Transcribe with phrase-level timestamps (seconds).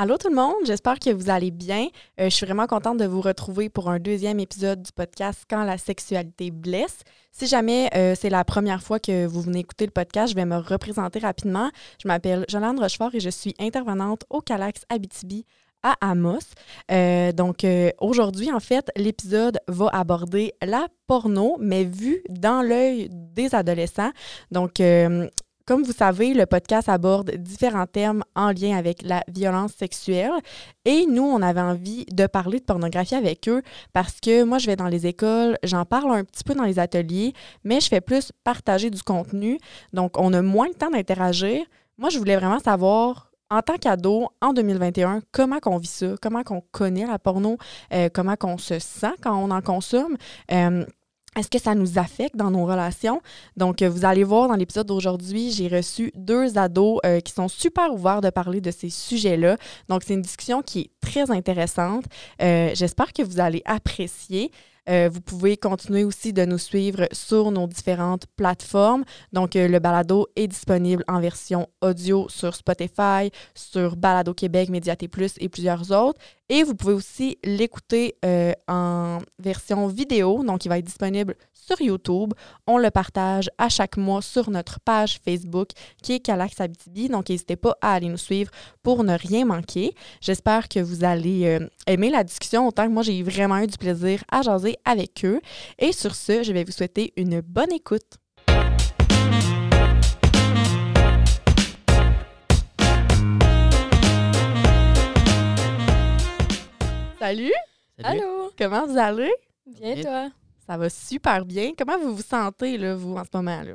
[0.00, 1.88] Allô tout le monde, j'espère que vous allez bien.
[2.20, 5.64] Euh, je suis vraiment contente de vous retrouver pour un deuxième épisode du podcast Quand
[5.64, 7.00] la sexualité blesse.
[7.32, 10.44] Si jamais euh, c'est la première fois que vous venez écouter le podcast, je vais
[10.44, 11.68] me représenter rapidement.
[12.00, 15.44] Je m'appelle Jolande Rochefort et je suis intervenante au Calax Abitibi
[15.82, 16.46] à Amos.
[16.92, 17.66] Euh, donc
[18.00, 24.12] aujourd'hui, en fait, l'épisode va aborder la porno, mais vue dans l'œil des adolescents.
[24.52, 24.80] Donc
[25.68, 30.32] comme vous savez, le podcast aborde différents thèmes en lien avec la violence sexuelle
[30.86, 33.60] et nous, on avait envie de parler de pornographie avec eux
[33.92, 36.78] parce que moi, je vais dans les écoles, j'en parle un petit peu dans les
[36.78, 39.58] ateliers, mais je fais plus partager du contenu.
[39.92, 41.60] Donc, on a moins le temps d'interagir.
[41.98, 46.44] Moi, je voulais vraiment savoir en tant qu'ado, en 2021, comment qu'on vit ça, comment
[46.44, 47.58] qu'on connaît la porno,
[47.92, 50.16] euh, comment qu'on se sent quand on en consomme?
[50.50, 50.86] Euh,
[51.38, 53.22] est-ce que ça nous affecte dans nos relations?
[53.56, 57.48] Donc, euh, vous allez voir dans l'épisode d'aujourd'hui, j'ai reçu deux ados euh, qui sont
[57.48, 59.56] super ouverts de parler de ces sujets-là.
[59.88, 62.04] Donc, c'est une discussion qui est très intéressante.
[62.42, 64.50] Euh, j'espère que vous allez apprécier.
[65.10, 69.04] Vous pouvez continuer aussi de nous suivre sur nos différentes plateformes.
[69.34, 75.34] Donc, le balado est disponible en version audio sur Spotify, sur Balado Québec, Médiaté Plus
[75.40, 76.18] et plusieurs autres.
[76.48, 81.80] Et vous pouvez aussi l'écouter euh, en version vidéo, donc il va être disponible sur
[81.80, 82.32] YouTube.
[82.66, 85.68] On le partage à chaque mois sur notre page Facebook
[86.02, 87.08] qui est Calax Abitibi.
[87.08, 88.50] Donc, n'hésitez pas à aller nous suivre
[88.82, 89.94] pour ne rien manquer.
[90.22, 94.24] J'espère que vous allez aimer la discussion autant que moi, j'ai vraiment eu du plaisir
[94.32, 95.40] à jaser avec eux.
[95.78, 98.18] Et sur ce, je vais vous souhaiter une bonne écoute.
[107.28, 107.52] Salut!
[108.02, 108.50] Allô!
[108.56, 109.30] Comment vous allez?
[109.66, 110.30] Bien, toi?
[110.66, 111.72] Ça va super bien.
[111.76, 113.60] Comment vous vous sentez, là, vous, en ce moment?
[113.60, 113.74] là?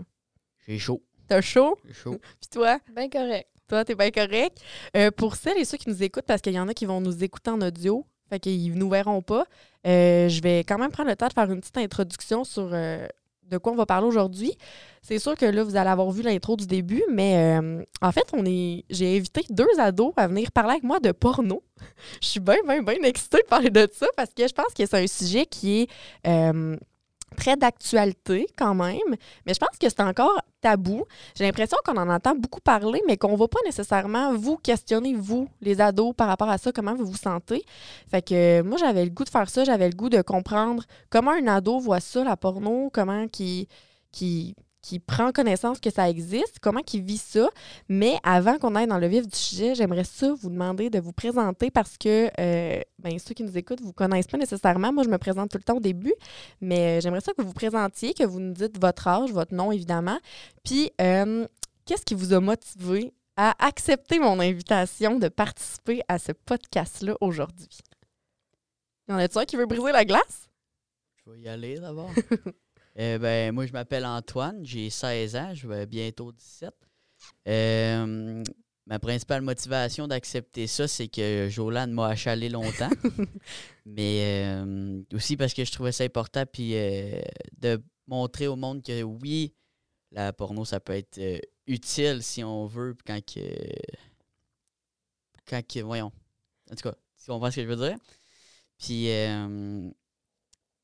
[0.67, 1.03] J'ai chaud.
[1.27, 1.77] T'as chaud?
[1.85, 2.19] J'ai chaud.
[2.41, 2.79] Puis toi?
[2.95, 3.47] Bien correct.
[3.67, 4.59] Toi, t'es bien correct?
[4.97, 6.99] Euh, pour celles et ceux qui nous écoutent, parce qu'il y en a qui vont
[6.99, 9.45] nous écouter en audio, fait qu'ils nous verront pas,
[9.85, 13.05] euh, je vais quand même prendre le temps de faire une petite introduction sur euh,
[13.53, 14.58] de quoi on va parler aujourd'hui.
[15.02, 18.25] C'est sûr que là, vous allez avoir vu l'intro du début, mais euh, en fait,
[18.33, 18.86] on est.
[18.89, 21.61] J'ai invité deux ados à venir parler avec moi de porno.
[22.21, 24.86] je suis bien, bien, bien excitée de parler de ça parce que je pense que
[24.86, 25.89] c'est un sujet qui est
[26.27, 26.77] euh,
[27.33, 31.04] très d'actualité quand même, mais je pense que c'est encore tabou.
[31.36, 35.14] J'ai l'impression qu'on en entend beaucoup parler, mais qu'on ne va pas nécessairement vous questionner,
[35.14, 37.64] vous, les ados, par rapport à ça, comment vous vous sentez.
[38.10, 40.83] Fait que euh, moi, j'avais le goût de faire ça, j'avais le goût de comprendre
[41.10, 43.67] comment un ado voit ça, la porno, comment qui
[44.11, 47.49] qui qui prend connaissance que ça existe, comment qu'il vit ça.
[47.88, 51.14] Mais avant qu'on aille dans le vif du sujet, j'aimerais ça vous demander de vous
[51.14, 54.92] présenter parce que euh, ben, ceux qui nous écoutent vous connaissent pas nécessairement.
[54.92, 56.14] Moi, je me présente tout le temps au début,
[56.60, 59.55] mais euh, j'aimerais ça que vous vous présentiez, que vous nous dites votre âge, votre
[59.55, 60.20] nom évidemment.
[60.64, 61.48] Puis, euh,
[61.86, 67.80] qu'est-ce qui vous a motivé à accepter mon invitation de participer à ce podcast-là aujourd'hui?
[69.08, 70.49] Y en un qui veut briser la glace?
[71.26, 72.11] Je vais y aller d'abord.
[72.99, 76.73] Euh, ben, moi, je m'appelle Antoine, j'ai 16 ans, je vais bientôt 17.
[77.48, 78.43] Euh,
[78.86, 82.92] ma principale motivation d'accepter ça, c'est que Jolane m'a achalé longtemps.
[83.86, 89.02] Mais euh, aussi parce que je trouvais ça important puis de montrer au monde que
[89.02, 89.54] oui,
[90.11, 91.20] la porno, ça peut être
[91.65, 93.39] utile si on veut quand que.
[95.48, 95.80] Quand que.
[95.80, 96.11] Voyons.
[96.71, 97.98] En tout cas, si on voit ce que je veux dire.
[98.77, 99.08] Puis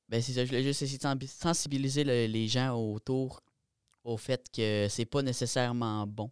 [0.09, 3.41] ben c'est ça, je voulais juste essayer de sensibiliser les gens autour
[4.03, 6.31] au fait que c'est pas nécessairement bon.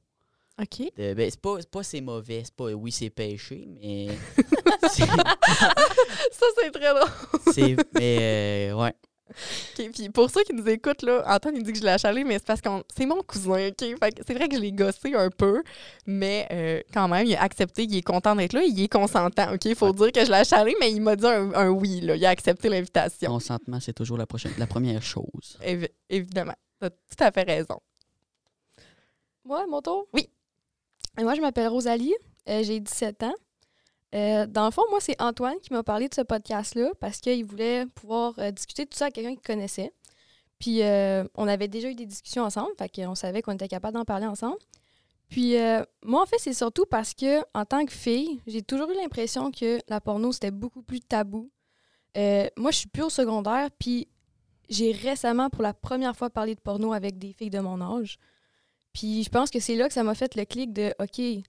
[0.59, 0.91] OK.
[0.97, 4.07] ben, c'est pas, pas c'est mauvais, c'est pas oui, c'est péché, mais.
[4.89, 5.05] ça,
[6.57, 7.85] c'est très drôle.
[7.93, 8.93] Mais, euh, ouais.
[9.29, 12.23] OK, puis pour ceux qui nous écoutent, là, Antoine, il dit que je l'ai achalé,
[12.23, 13.75] mais c'est parce que c'est mon cousin, OK?
[14.25, 15.63] c'est vrai que je l'ai gossé un peu,
[16.05, 19.53] mais euh, quand même, il a accepté, il est content d'être là, il est consentant,
[19.53, 19.65] OK?
[19.65, 22.15] Il faut dire que je l'ai achalé, mais il m'a dit un, oui, là.
[22.15, 23.31] Il a accepté l'invitation.
[23.31, 25.57] Consentement, c'est toujours la, prochaine, la première chose.
[26.09, 26.55] évidemment.
[26.79, 27.79] Tu as tout à fait raison.
[29.43, 30.07] Moi, mon tour?
[30.13, 30.29] Oui.
[31.19, 32.13] Et moi, je m'appelle Rosalie,
[32.49, 33.33] euh, j'ai 17 ans.
[34.15, 37.43] Euh, dans le fond, moi, c'est Antoine qui m'a parlé de ce podcast-là parce qu'il
[37.45, 39.91] voulait pouvoir euh, discuter de tout ça avec quelqu'un qu'il connaissait.
[40.59, 43.95] Puis, euh, on avait déjà eu des discussions ensemble, fait qu'on savait qu'on était capable
[43.95, 44.57] d'en parler ensemble.
[45.29, 45.55] Puis,
[46.03, 49.51] moi, en fait, c'est surtout parce que, en tant que fille, j'ai toujours eu l'impression
[49.51, 51.51] que la porno, c'était beaucoup plus tabou.
[52.15, 54.07] moi, je suis plus au secondaire, puis
[54.69, 58.17] j'ai récemment, pour la première fois, parlé de porno avec des filles de mon âge.
[58.93, 61.43] Puis, je pense que c'est là que ça m'a fait le clic de OK,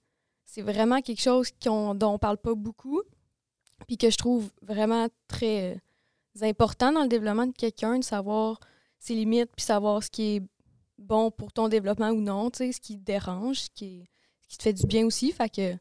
[0.48, 3.02] c'est vraiment quelque chose dont on parle pas beaucoup,
[3.86, 8.58] puis que je trouve vraiment très euh, important dans le développement de quelqu'un, de savoir
[8.98, 10.42] ses limites, puis savoir ce qui est
[10.96, 14.08] bon pour ton développement ou non, ce qui te dérange, ce qui,
[14.40, 15.32] ce qui te fait du bien aussi.
[15.32, 15.74] Fait que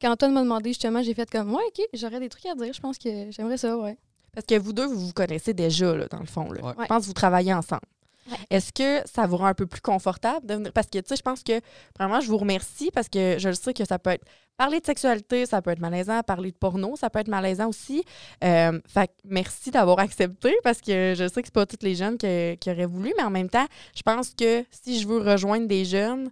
[0.00, 2.72] quand Antoine m'a demandé, justement, j'ai fait comme, ouais, OK, j'aurais des trucs à dire.
[2.72, 3.98] Je pense que j'aimerais ça, ouais.
[4.32, 6.52] Parce que vous deux, vous vous connaissez déjà, là, dans le fond.
[6.52, 6.64] Là.
[6.64, 6.74] Ouais.
[6.78, 7.82] Je pense que vous travaillez ensemble.
[8.50, 10.72] Est-ce que ça vous rend un peu plus confortable de venir?
[10.72, 11.60] Parce que, tu sais, je pense que,
[11.98, 14.24] vraiment, je vous remercie parce que je le sais que ça peut être
[14.56, 18.04] parler de sexualité, ça peut être malaisant, parler de porno, ça peut être malaisant aussi.
[18.42, 22.16] Euh, fait merci d'avoir accepté parce que je sais que c'est pas toutes les jeunes
[22.16, 25.84] qui auraient voulu, mais en même temps, je pense que si je veux rejoindre des
[25.84, 26.30] jeunes,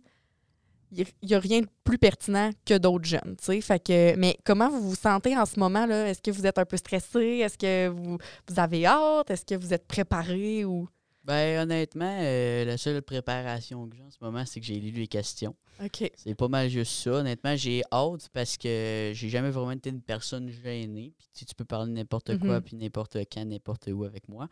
[0.96, 3.61] il n'y a rien de plus pertinent que d'autres jeunes, tu sais.
[3.61, 6.08] Fait que, mais comment vous vous sentez en ce moment, là?
[6.08, 7.41] Est-ce que vous êtes un peu stressé?
[7.43, 8.19] Est-ce que vous,
[8.49, 9.31] vous avez hâte?
[9.31, 10.88] Est-ce que vous êtes préparé ou...
[11.25, 14.91] Ben, honnêtement, euh, la seule préparation que j'ai en ce moment, c'est que j'ai lu
[14.91, 15.55] les questions.
[15.82, 16.11] OK.
[16.15, 17.12] C'est pas mal juste ça.
[17.12, 21.12] Honnêtement, j'ai hâte parce que j'ai jamais vraiment été une personne gênée.
[21.35, 22.62] Puis tu, peux parler n'importe quoi, Mhm.
[22.62, 24.49] puis n'importe quand, n'importe où avec moi.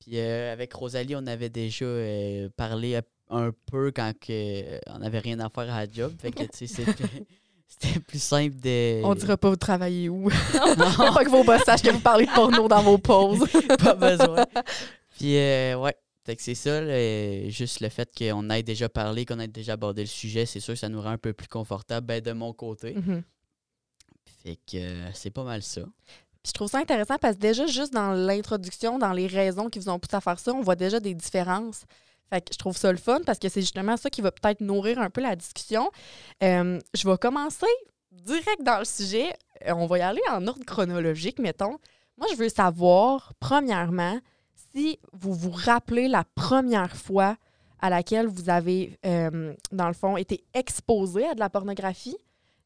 [0.00, 2.96] Puis euh, avec Rosalie, on avait déjà euh, parlé
[3.30, 6.12] un- peu quand que, on n'avait rien à faire à la job.
[6.18, 6.94] Fait que, tu sais, c'était-
[7.68, 9.00] c'était plus simple de...
[9.04, 10.28] On dira pas vous travaillez où?
[10.28, 10.30] Non,
[11.14, 13.44] pas que vos boss sachent que vous parlez de porno dans vos pauses.
[13.78, 14.44] pas besoin.
[15.20, 15.94] Puis, euh, ouais.
[16.24, 19.48] Fait que c'est ça, là, euh, juste le fait qu'on ait déjà parlé, qu'on ait
[19.48, 22.22] déjà abordé le sujet, c'est sûr que ça nous rend un peu plus confortable, ben,
[22.22, 22.94] de mon côté.
[22.94, 23.22] Mhm.
[24.42, 25.82] Fait que euh, c'est pas mal ça.
[25.82, 29.78] Puis je trouve ça intéressant parce que déjà, juste dans l'introduction, dans les raisons qui
[29.78, 31.84] vous ont poussé à faire ça, on voit déjà des différences.
[32.30, 34.62] Fait que je trouve ça le fun parce que c'est justement ça qui va peut-être
[34.62, 35.90] nourrir un peu la discussion.
[36.42, 37.66] Euh, je vais commencer
[38.10, 39.34] direct dans le sujet.
[39.66, 41.76] On va y aller en ordre chronologique, mettons.
[42.16, 44.18] Moi, je veux savoir, premièrement,
[44.74, 47.36] si vous vous rappelez la première fois
[47.80, 52.16] à laquelle vous avez, euh, dans le fond, été exposé à de la pornographie.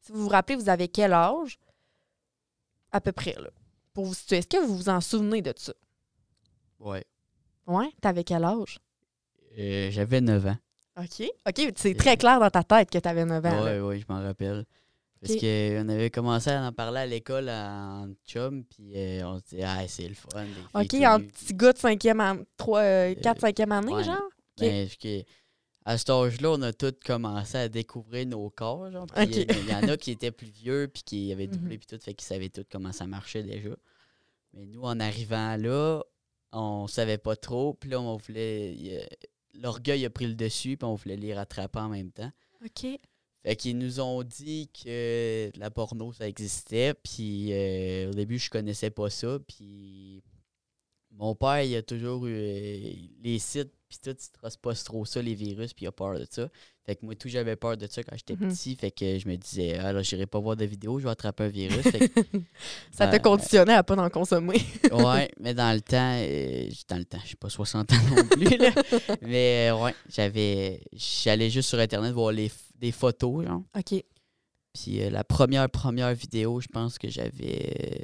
[0.01, 1.57] Si vous vous rappelez, vous avez quel âge?
[2.91, 3.49] À peu près, là.
[3.93, 4.37] Pour vous situer.
[4.37, 5.73] Est-ce que vous vous en souvenez de ça?
[6.79, 7.05] Ouais.
[7.65, 7.89] Ouais?
[8.01, 8.79] T'avais quel âge?
[9.57, 10.57] Euh, J'avais 9 ans.
[10.97, 11.23] OK.
[11.47, 13.49] OK, c'est très clair dans ta tête que t'avais 9 ans.
[13.49, 13.63] là.
[13.63, 14.65] Ouais, ouais, je m'en rappelle.
[15.21, 19.43] Parce qu'on avait commencé à en parler à l'école en chum, puis euh, on se
[19.45, 20.45] disait, ah, c'est le fun.
[20.73, 24.03] OK, en petit gars de 5e an, 3, 4, 5e année, ouais.
[24.03, 24.21] genre?
[24.59, 25.23] Ben, parce que
[25.85, 28.89] à cet âge-là, on a tous commencé à découvrir nos corps.
[28.91, 29.35] Genre, Ok.
[29.35, 31.79] Il y en a qui étaient plus vieux, puis qui avaient doublé, Mhm.
[31.79, 33.69] puis tout, fait qu'ils savaient tout comment ça marchait déjà.
[34.53, 36.01] Mais nous, en arrivant là,
[36.51, 38.73] on savait pas trop, puis là, on voulait.
[38.75, 39.05] il- euh,
[39.61, 42.31] L'orgueil a pris le dessus, puis on voulait les rattraper en même temps.
[42.65, 42.99] OK.
[43.45, 46.95] Fait qu'ils nous ont dit que la porno, ça existait.
[46.95, 49.37] Puis euh, au début, je connaissais pas ça.
[49.47, 50.23] Puis
[51.11, 55.05] mon père, il a toujours eu euh, les sites, puis tout, il trosse pas trop
[55.05, 56.49] ça, les virus, puis il a peur de ça.
[56.85, 58.49] Fait que moi, tout, j'avais peur de ça quand j'étais Mhm.
[58.49, 58.75] petit.
[58.75, 61.45] Fait que je me disais, ah là, j'irai pas voir de vidéos, je vais attraper
[61.45, 61.81] un virus.
[61.81, 62.21] Fait que,
[62.91, 64.61] Ça te ben, conditionnait à pas en consommer.
[64.91, 68.25] ouais, mais dans le temps, euh, dans le temps, je suis pas 60 ans non
[68.27, 68.69] plus, là.
[69.23, 73.63] mais euh, ouais, j'avais, j'allais juste sur Internet voir les, des photos, genre.
[73.75, 74.03] OK.
[74.73, 77.99] Puis euh, la première, première vidéo, je pense que j'avais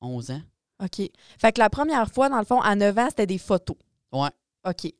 [0.00, 0.42] 11 ans.
[0.80, 1.10] OK.
[1.38, 3.76] Fait que la première fois, dans le fond, à 9 ans, c'était des photos.
[4.12, 4.28] Ouais.
[4.68, 4.92] OK.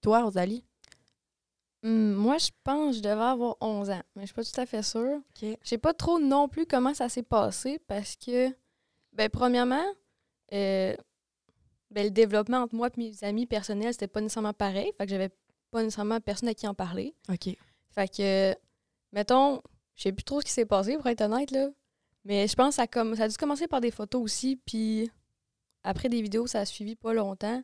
[0.00, 0.64] Toi, Rosalie?
[1.84, 4.60] Hum, moi, je pense que je devais avoir 11 ans, mais je suis pas tout
[4.60, 5.18] à fait sûre.
[5.18, 5.42] OK.
[5.42, 8.48] Je sais pas trop non plus comment ça s'est passé parce que,
[9.12, 9.84] ben, premièrement,
[10.54, 10.96] euh,
[11.90, 14.92] ben, le développement entre moi et mes amis personnels, c'était pas nécessairement pareil.
[14.96, 15.28] Fait que j'avais
[15.70, 17.14] pas nécessairement personne à qui en parler.
[17.28, 17.54] OK.
[17.90, 18.54] Fait que,
[19.12, 19.60] mettons,
[19.94, 21.68] je sais plus trop ce qui s'est passé, pour être honnête, là.
[22.24, 25.10] Mais je pense que ça, comme, ça a dû commencer par des photos aussi, puis
[25.82, 27.62] après des vidéos, ça a suivi pas longtemps.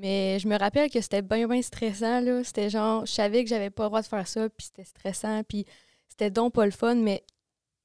[0.00, 2.44] Mais je me rappelle que c'était bien, bien stressant, là.
[2.44, 5.42] C'était genre, je savais que j'avais pas le droit de faire ça, puis c'était stressant,
[5.42, 5.66] puis
[6.08, 7.24] c'était donc pas le fun, mais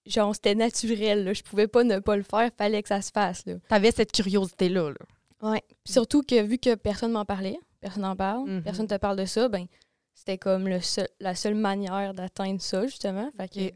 [0.05, 1.33] genre, c'était naturel, là.
[1.33, 3.55] Je pouvais pas ne pas le faire, fallait que ça se fasse, là.
[3.67, 4.89] T'avais cette curiosité-là.
[4.91, 5.49] Là.
[5.51, 5.61] Ouais.
[5.83, 8.63] Puis surtout que vu que personne m'en parlait, personne n'en parle, Mhm.
[8.63, 9.65] personne te parle de ça, ben
[10.13, 13.29] c'était comme le seul- la seule manière d'atteindre ça, justement.
[13.35, 13.75] Fait que-.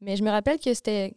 [0.00, 1.14] Mais je me rappelle que c'était.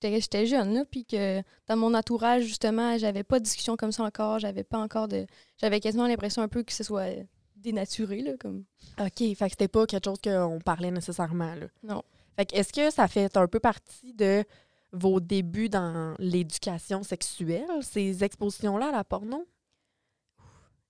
[0.00, 4.02] J'étais jeune, là, puis que dans mon entourage, justement, j'avais pas de discussion comme ça
[4.02, 4.38] encore.
[4.38, 5.26] J'avais pas encore de.
[5.60, 7.08] J'avais quasiment l'impression un peu que ce soit
[7.56, 8.64] dénaturé, là, comme.
[8.98, 9.18] OK.
[9.18, 11.54] Fait que c'était pas quelque chose qu'on parlait nécessairement.
[11.54, 11.66] Là.
[11.82, 12.02] Non.
[12.36, 14.44] Fait que est-ce que ça fait un peu partie de
[14.92, 19.46] vos débuts dans l'éducation sexuelle, ces expositions-là à la porno?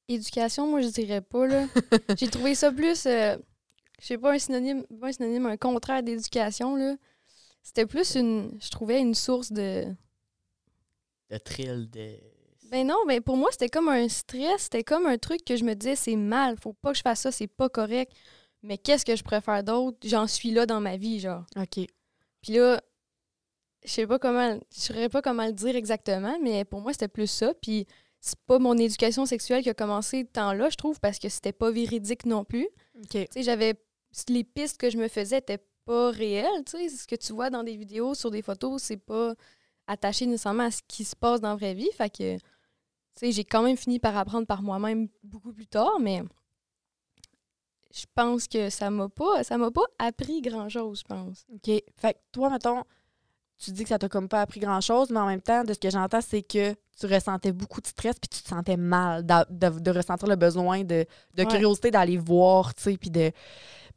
[0.08, 1.66] Éducation, moi, je dirais pas, là.
[2.16, 3.06] J'ai trouvé ça plus.
[3.06, 3.36] euh,
[4.00, 6.94] je sais pas, un synonyme, pas un synonyme, un contraire d'éducation, là.
[7.62, 8.58] C'était plus une.
[8.60, 9.86] Je trouvais une source de.
[11.30, 12.18] De thrill, de.
[12.70, 14.62] Ben non, mais pour moi, c'était comme un stress.
[14.62, 17.20] C'était comme un truc que je me disais, c'est mal, faut pas que je fasse
[17.20, 18.12] ça, c'est pas correct.
[18.62, 19.98] Mais qu'est-ce que je préfère d'autre?
[20.04, 21.44] J'en suis là dans ma vie, genre.
[21.56, 21.86] OK.
[22.40, 22.80] Puis là,
[23.84, 27.08] je sais pas comment, je saurais pas comment le dire exactement, mais pour moi, c'était
[27.08, 27.52] plus ça.
[27.60, 27.86] Puis
[28.20, 31.52] c'est pas mon éducation sexuelle qui a commencé tant là, je trouve, parce que c'était
[31.52, 32.68] pas véridique non plus.
[32.96, 33.10] OK.
[33.10, 33.74] Tu sais, j'avais.
[34.28, 36.88] Les pistes que je me faisais étaient pas réel, tu sais.
[36.88, 39.34] Ce que tu vois dans des vidéos, sur des photos, c'est pas
[39.86, 41.90] attaché nécessairement à ce qui se passe dans la vraie vie.
[41.96, 42.42] Fait que, tu
[43.14, 46.22] sais, j'ai quand même fini par apprendre par moi-même beaucoup plus tard, mais
[47.94, 51.44] je pense que ça m'a pas ça m'a pas appris grand-chose, je pense.
[51.54, 51.82] OK.
[51.96, 52.84] Fait que toi, mettons,
[53.58, 55.78] tu dis que ça t'a comme pas appris grand-chose, mais en même temps, de ce
[55.78, 59.78] que j'entends, c'est que tu ressentais beaucoup de stress puis tu te sentais mal de,
[59.78, 61.46] de ressentir le besoin de, de Ouais.
[61.46, 63.30] curiosité d'aller voir, tu sais, puis de...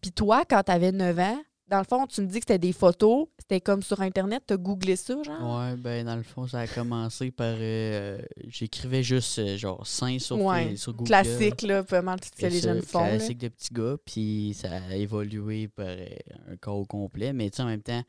[0.01, 2.74] Puis toi, quand t'avais 9 ans, dans le fond, tu me dis que c'était des
[2.74, 5.60] photos, c'était comme sur Internet, t'as googlé ça, genre?
[5.60, 7.56] Ouais, ben dans le fond, ça a commencé par.
[7.60, 11.08] euh, J'écrivais juste euh, genre 5 sur, Ouais, sur Google.
[11.08, 13.00] Classique, là, mal tout ce que les jeunes font.
[13.00, 13.10] là.
[13.18, 16.06] Classique de petits gars, puis ça a évolué par euh,
[16.52, 17.34] un corps au complet.
[17.34, 18.04] Mais tu sais, en même temps,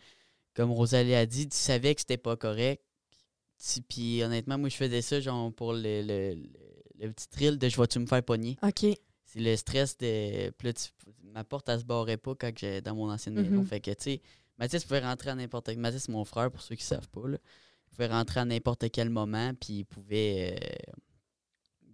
[0.55, 2.83] comme Rosalie a dit, tu savais que c'était pas correct.
[3.59, 6.43] Tu- Puis honnêtement, moi, je faisais ça genre pour le, le, le-
[7.07, 8.57] le petit thrill de je vais-tu me faire pogner.
[8.63, 8.85] OK.
[9.25, 10.51] C'est le stress de.
[10.51, 10.89] Puis là, tu-
[11.37, 13.61] ma porte, elle se barrait pas quand j'étais dans mon ancienne maison.
[13.61, 13.67] Mhm.
[13.67, 14.23] Fait que, tu sais,
[14.59, 15.79] Mathis pouvait rentrer à n'importe quel.
[15.79, 17.29] Mathis, c'est mon frère, pour ceux qui savent pas.
[17.29, 17.37] Là.
[17.37, 20.57] Il pouvait rentrer à n'importe quel moment, puis il pouvait.
[20.59, 20.93] euh,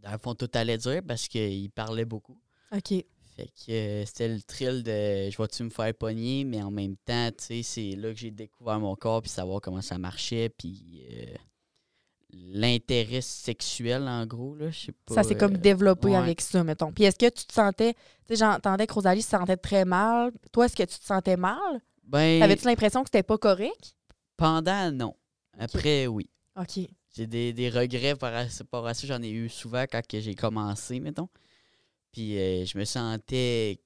[0.00, 2.38] dans le fond, tout allait dire parce qu'il parlait beaucoup.
[2.72, 2.88] OK.
[3.34, 6.96] Fait que euh, c'était le thrill de je vais-tu me faire pogner, mais en même
[6.96, 10.50] temps, tu sais, c'est là que j'ai découvert mon corps puis savoir comment ça marchait,
[10.50, 11.34] puis euh,
[12.32, 15.14] l'intérêt sexuel, en gros, là, je sais pas.
[15.14, 16.16] Ça s'est comme euh, développé ouais.
[16.16, 16.92] avec ça, mettons.
[16.92, 17.94] Puis est-ce que tu te sentais...
[18.26, 20.32] Tu sais, j'entendais que Rosalie se sentait très mal.
[20.52, 21.80] Toi, est-ce que tu te sentais mal?
[22.04, 23.94] Ben, T'avais-tu l'impression que c'était pas correct?
[24.42, 25.14] pendant, non.
[25.56, 26.28] Après, oui.
[26.56, 26.80] OK.
[27.14, 29.06] J'ai des, des regrets par rapport à ça.
[29.06, 31.28] J'en ai eu souvent quand j'ai commencé, mettons.
[32.10, 33.80] Puis euh, je me sentais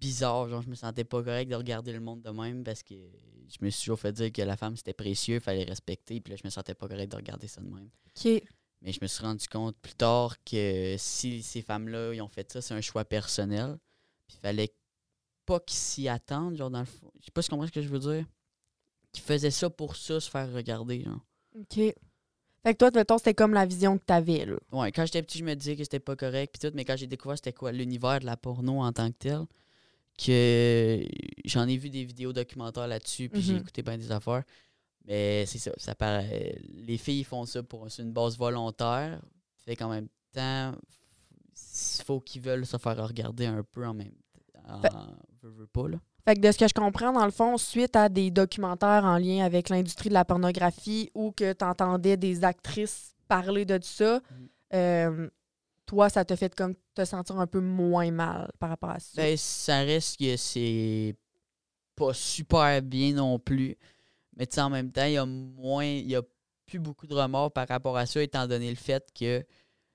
[0.00, 2.94] bizarre, genre je me sentais pas correct de regarder le monde de même parce que
[2.94, 6.36] je me suis toujours fait dire que la femme c'était précieux, fallait respecter, puis là
[6.40, 7.90] je me sentais pas correct de regarder ça de même.
[8.06, 8.42] OK.
[8.82, 12.50] Mais je me suis rendu compte plus tard que si ces femmes-là ils ont fait
[12.50, 13.76] ça, c'est un choix personnel.
[14.26, 14.74] Puis il fallait
[15.44, 17.10] pas qu'ils s'y attendent, genre dans le fond.
[17.20, 18.24] Je sais pas si tu comprends ce que je veux dire.
[19.12, 21.20] Qu'ils faisaient ça pour ça, se faire regarder, genre.
[21.58, 21.74] OK.
[22.62, 24.56] Fait que toi, mettons, c'était comme la vision que t'avais, là.
[24.70, 26.96] Ouais, quand j'étais petit, je me disais que c'était pas correct puis tout, mais quand
[26.96, 29.46] j'ai découvert c'était quoi l'univers de la porno en tant que tel,
[30.24, 31.02] que
[31.44, 33.60] j'en ai vu des vidéos documentaires là-dessus, puis j'ai Mhm.
[33.60, 34.42] écouté bien des affaires.
[35.06, 36.58] Mais c'est ça, ça paraît.
[36.68, 39.20] Les filles font ça pour sur une base volontaire.
[39.64, 40.72] Fait qu'en même temps,
[41.54, 44.12] il faut qu'ils veulent se faire regarder un peu en même
[44.52, 44.80] temps.
[44.82, 44.90] Fait-
[45.42, 45.98] Veux, veux pas, là.
[46.26, 49.16] Fait que de ce que je comprends, dans le fond, suite à des documentaires en
[49.16, 54.16] lien avec l'industrie de la pornographie ou que tu entendais des actrices parler de ça,
[54.30, 54.48] Mhm.
[54.74, 55.30] euh,
[55.90, 59.10] toi, ça t'a fait comme te sentir un peu moins mal par rapport à ça?
[59.20, 61.16] Ben, ça reste que c'est
[61.96, 63.76] pas super bien non plus.
[64.36, 65.84] Mais tu sais, en même temps, il y a moins.
[65.84, 66.22] Il y a
[66.64, 69.44] plus beaucoup de remords par rapport à ça, étant donné le fait que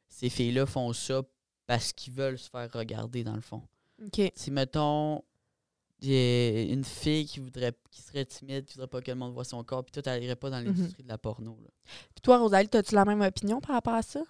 [0.09, 1.21] ces filles-là font ça
[1.65, 3.61] parce qu'ils veulent se faire regarder, dans le fond.
[4.05, 4.29] OK.
[4.35, 5.23] Si, mettons,
[6.01, 9.45] j'ai une fille qui voudrait qui serait timide, qui voudrait pas que le monde voit
[9.45, 10.65] son corps, puis toi, t'allirais pas dans Mhm.
[10.65, 11.57] l'industrie de la porno.
[11.63, 11.69] Là.
[12.13, 14.21] Puis toi, Rosalie, as-tu la même opinion par rapport à ça?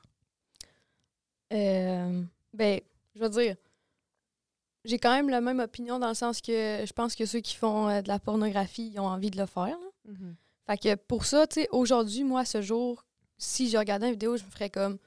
[1.54, 2.22] Euh,
[2.54, 2.80] ben,
[3.16, 3.56] je veux dire,
[4.84, 7.56] j'ai quand même la même opinion dans le sens que je pense que ceux qui
[7.56, 9.78] font euh, de la pornographie, ils ont envie de le faire.
[9.78, 10.14] là.
[10.68, 13.06] Fait que pour ça, tu sais, aujourd'hui, moi, ce jour,
[13.38, 14.98] si je regardais une vidéo, je me ferais comme,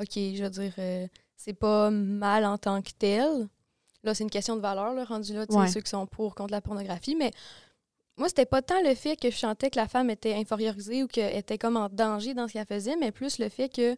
[0.00, 3.48] OK, je veux dire, euh, c'est pas mal en tant que tel.
[4.04, 5.68] Là, c'est une question de valeur, là, rendu là, tu sais, Ouais.
[5.68, 7.16] ceux qui sont pour ou contre la pornographie.
[7.16, 7.32] Mais
[8.16, 11.08] moi, c'était pas tant le fait que je sentais que la femme était infériorisée ou
[11.08, 13.96] qu'elle était comme en danger dans ce qu'elle faisait, mais plus le fait que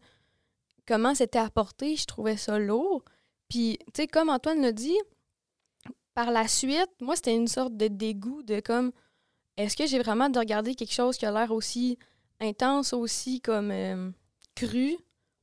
[0.91, 3.05] comment c'était apporté, je trouvais ça lourd.
[3.49, 4.99] Puis, tu sais, comme Antoine l'a dit,
[6.15, 8.91] par la suite, moi, c'était une sorte de dégoût de comme,
[9.57, 11.97] est-ce que j'ai vraiment de regarder quelque chose qui a l'air aussi
[12.41, 14.11] intense, aussi comme euh,
[14.57, 14.97] cru,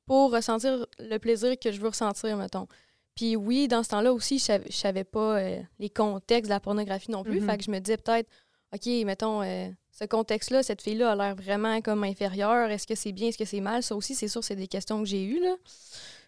[0.05, 2.67] pour ressentir le plaisir que je veux ressentir, mettons.
[3.15, 6.55] Puis oui, dans ce temps-là aussi, je savais, je savais pas euh, les contextes de
[6.55, 7.39] la pornographie non plus.
[7.39, 7.49] Mhm.
[7.49, 8.29] Fait que je me disais peut-être,
[8.75, 12.69] OK, mettons, euh, ce contexte-là, cette fille-là a l'air vraiment comme inférieure.
[12.69, 13.81] Est-ce que c'est bien, est-ce que c'est mal?
[13.83, 15.55] Ça aussi, c'est sûr, c'est des questions que j'ai eues, là.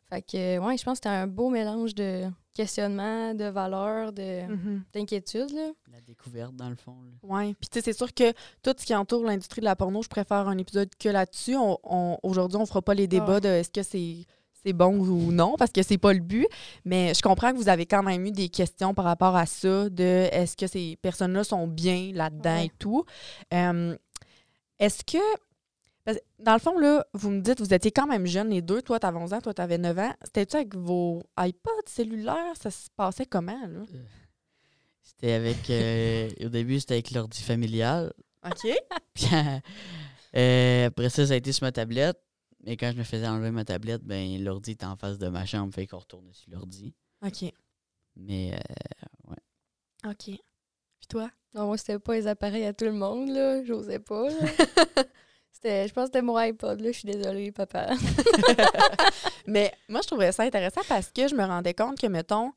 [0.09, 2.23] Fait que, euh, ouais, je pense que c'était un beau mélange de
[2.55, 4.83] questionnement, de valeurs, de, Mhm.
[4.91, 5.69] d'inquiétude, là.
[5.91, 6.95] La découverte, dans le fond.
[7.21, 7.53] Oui.
[7.53, 8.31] Puis, tu sais, c'est sûr que
[8.63, 11.55] tout ce qui entoure l'industrie de la porno, je préfère un épisode que là-dessus.
[11.55, 13.39] On, on- Aujourd'hui, on fera pas les débats Ah.
[13.39, 14.25] de est-ce que c'est
[14.63, 16.47] c'est bon ou non, parce que c'est pas le but.
[16.85, 19.89] Mais je comprends que vous avez quand même eu des questions par rapport à ça,
[19.89, 22.65] de est-ce que ces personnes-là sont bien là-dedans Ouais.
[22.65, 23.05] et tout.
[23.53, 23.95] Euh,
[24.79, 25.17] est-ce que.
[26.39, 28.81] Dans le fond, là, vous me dites, vous étiez quand même jeunes, les deux.
[28.81, 30.13] Toi, t'avais 11 ans, toi, t'avais 9 ans.
[30.23, 32.55] C'était-tu avec vos iPods cellulaires?
[32.59, 33.81] Ça se passait comment, là?
[35.03, 35.69] C'était avec.
[35.69, 38.11] euh, au début, c'était avec l'ordi familial.
[38.43, 38.71] OK.
[39.13, 39.27] Puis
[40.35, 42.17] euh, après ça, ça a été sur ma tablette.
[42.61, 45.45] Mais quand je me faisais enlever ma tablette, ben l'ordi était en face de ma
[45.45, 46.93] chambre, fait qu'on retournait sur l'ordi.
[47.25, 47.53] OK.
[48.15, 49.33] Mais euh,
[50.05, 50.25] OK.
[50.25, 51.29] Puis toi?
[51.53, 53.63] Non, moi, c'était pas les appareils à tout le monde, là.
[53.63, 54.47] J'osais pas, là.
[55.51, 56.91] C'était, je pense que c'était mon iPod, là.
[56.91, 57.89] Je suis désolée, papa.
[59.47, 62.51] Mais moi, je trouvais ça intéressant parce que je me rendais compte que, mettons,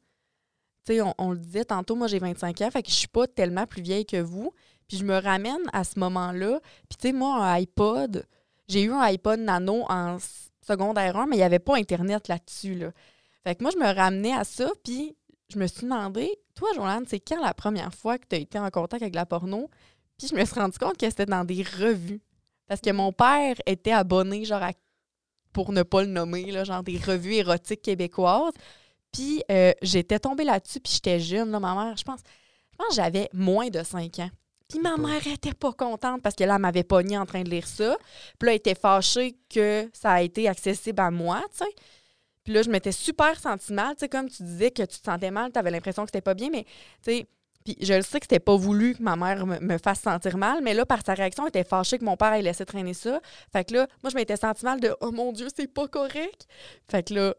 [0.85, 3.09] tu sais, on, on le disait tantôt, moi, j'ai 25 ans, fait que je suis
[3.09, 4.52] pas tellement plus vieille que vous.
[4.87, 6.61] Puis je me ramène à ce moment-là.
[6.88, 8.25] Puis, tu sais, moi, un iPod,
[8.72, 10.16] j'ai eu un iPod Nano en
[10.66, 12.92] secondaire 1, mais il n'y avait pas Internet là-dessus, là.
[13.44, 15.16] Fait que moi, je me ramenais à ça, puis
[15.48, 18.58] je me suis demandé, toi, Joanne, c'est quand la première fois que tu as été
[18.58, 19.68] en contact avec la porno?
[20.16, 22.20] Puis je me suis rendu compte que c'était dans des revues.
[22.68, 24.62] Parce que mon père était abonné, genre,
[25.52, 28.54] pour ne pas le nommer, là, genre des revues érotiques québécoises.
[29.12, 32.20] Puis euh, j'étais tombée là-dessus, puis j'étais jeune, ma mère, je pense,
[32.72, 34.30] je pense que j'avais moins de 5 ans.
[34.72, 37.50] Puis ma mère était pas contente parce que là, elle m'avait pogné en train de
[37.50, 37.94] lire ça.
[38.38, 41.70] Puis là, elle était fâchée que ça a été accessible à moi, tu sais.
[42.42, 45.04] Puis là, je m'étais super senti mal, tu sais, comme tu disais que tu te
[45.04, 46.70] sentais mal, tu avais l'impression que c'était pas bien, mais tu
[47.02, 47.26] sais,
[47.66, 50.38] puis je le sais que c'était pas voulu que ma mère me, me fasse sentir
[50.38, 52.94] mal, mais là, par sa réaction, elle était fâchée que mon père ait laissé traîner
[52.94, 53.20] ça.
[53.52, 56.46] Fait que là, moi, je m'étais senti mal de «Oh mon Dieu, c'est pas correct!»
[56.90, 57.34] Fait que là,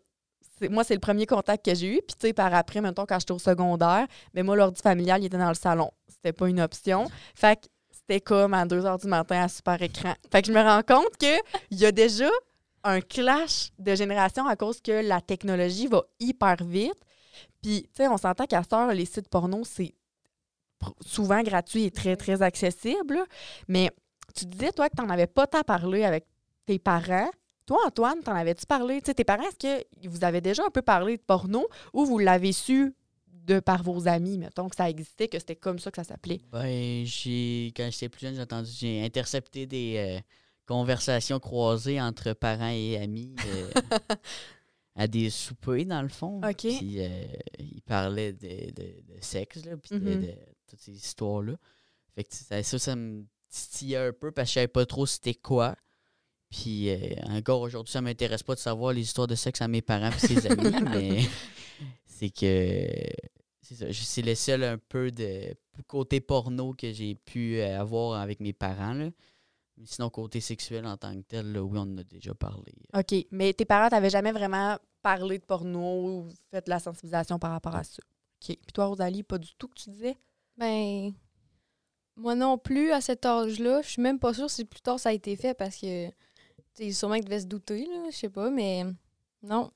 [0.60, 2.02] c'est- moi, c'est le premier contact que j'ai eu.
[2.08, 5.26] Puis, tu sais, par après, mettons, quand j'étais au secondaire, mais moi, l'ordi familial, il
[5.26, 5.92] était dans le salon.
[6.24, 7.10] C'était pas une option.
[7.36, 10.14] Fait que c'était comme à 2 h du matin à super écran.
[10.32, 12.30] Fait que je me rends compte qu'il y a déjà
[12.86, 17.02] un clash de génération à cause que la technologie va hyper vite.
[17.62, 19.96] Puis, tu sais, on s'entend qu'à cette heure, les sites porno, c'est
[21.06, 23.20] souvent gratuit et très, très accessible.
[23.68, 23.92] Mais
[24.34, 26.26] tu disais, toi, que tu n'en avais pas tant parlé avec
[26.66, 27.30] tes parents.
[27.66, 29.02] Toi, Antoine, t'en avais-tu parlé?
[29.02, 32.06] Tu sais, tes parents, est-ce que vous avez déjà un peu parlé de porno ou
[32.06, 32.94] vous l'avez su
[33.46, 36.42] de par vos amis, mettons, que ça existait, que c'était comme ça que ça s'appelait?
[36.52, 40.20] Ben, j'ai quand j'étais plus jeune, j'ai entendu, j'ai intercepté des euh,
[40.66, 43.72] conversations croisées entre parents et amis euh,
[44.96, 46.42] à des soupers, dans le fond.
[46.44, 46.56] OK.
[46.58, 47.26] Puis euh,
[47.60, 50.22] ils parlaient de, de- de sexe, là, puis de, Mhm.
[50.22, 50.34] de
[50.70, 51.56] toutes ces histoires-là.
[52.16, 55.06] Fait que ça, ça, ça me titillait un peu parce que je savais pas trop
[55.06, 55.76] c'était quoi.
[56.56, 59.82] Puis euh, encore aujourd'hui, ça m'intéresse pas de savoir les histoires de sexe à mes
[59.82, 61.22] parents et ses amis, mais
[62.06, 62.88] c'est que
[63.62, 63.90] c'est ça.
[63.90, 65.56] je- C'est le seul un peu de
[65.88, 68.94] côté porno que j'ai pu euh, avoir avec mes parents.
[68.94, 69.10] Là.
[69.86, 72.72] Sinon, côté sexuel en tant que tel, là, oui, on en a déjà parlé.
[72.96, 73.16] OK.
[73.32, 77.50] Mais tes parents t'avaient jamais vraiment parlé de porno ou fait de la sensibilisation par
[77.52, 78.04] rapport à ça?
[78.06, 78.46] OK.
[78.56, 80.16] Puis toi, Rosalie, pas du tout que tu disais?
[80.56, 81.12] Ben,
[82.16, 83.82] moi non plus, à cet âge-là.
[83.82, 86.10] Je suis même pas sûre si plus tard ça a été fait parce que,
[86.76, 88.06] tu sais, sûrement qu'ils devaient se douter, là.
[88.12, 88.84] Je sais pas, mais
[89.42, 89.72] non.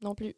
[0.00, 0.34] Non plus.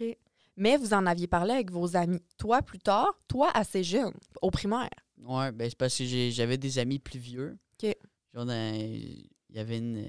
[0.00, 0.16] OK.
[0.56, 2.20] Mais vous en aviez parlé avec vos amis.
[2.36, 4.90] Toi, plus tard, toi, assez jeune, au primaire.
[5.18, 7.56] Ouais, ben c'est parce que j'avais des amis plus vieux.
[7.82, 7.96] OK.
[8.34, 10.04] Genre, il y avait une,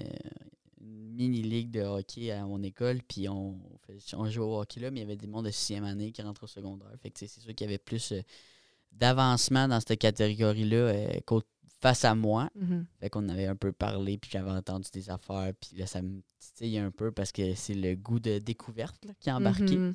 [0.80, 3.58] une mini-ligue de hockey à mon école, puis on,
[4.14, 6.20] on jouait au hockey là, mais il y avait des mondes de sixième année qui
[6.22, 6.90] rentraient au secondaire.
[7.02, 8.20] Fait que c'est sûr qu'il y avait plus euh,
[8.92, 11.42] d'avancement dans cette catégorie-là euh, qu'au-
[11.84, 12.48] face à moi.
[12.98, 16.22] Fait qu'on avait un peu parlé, puis j'avais entendu des affaires, puis là, ça me
[16.38, 19.76] titille un peu parce que c'est le goût de découverte là, qui est embarqué.
[19.76, 19.94] Mhm.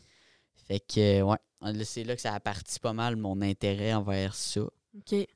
[0.68, 4.62] Fait que, ouais, c'est là que ça a parti pas mal mon intérêt envers ça.
[4.62, 5.28] OK.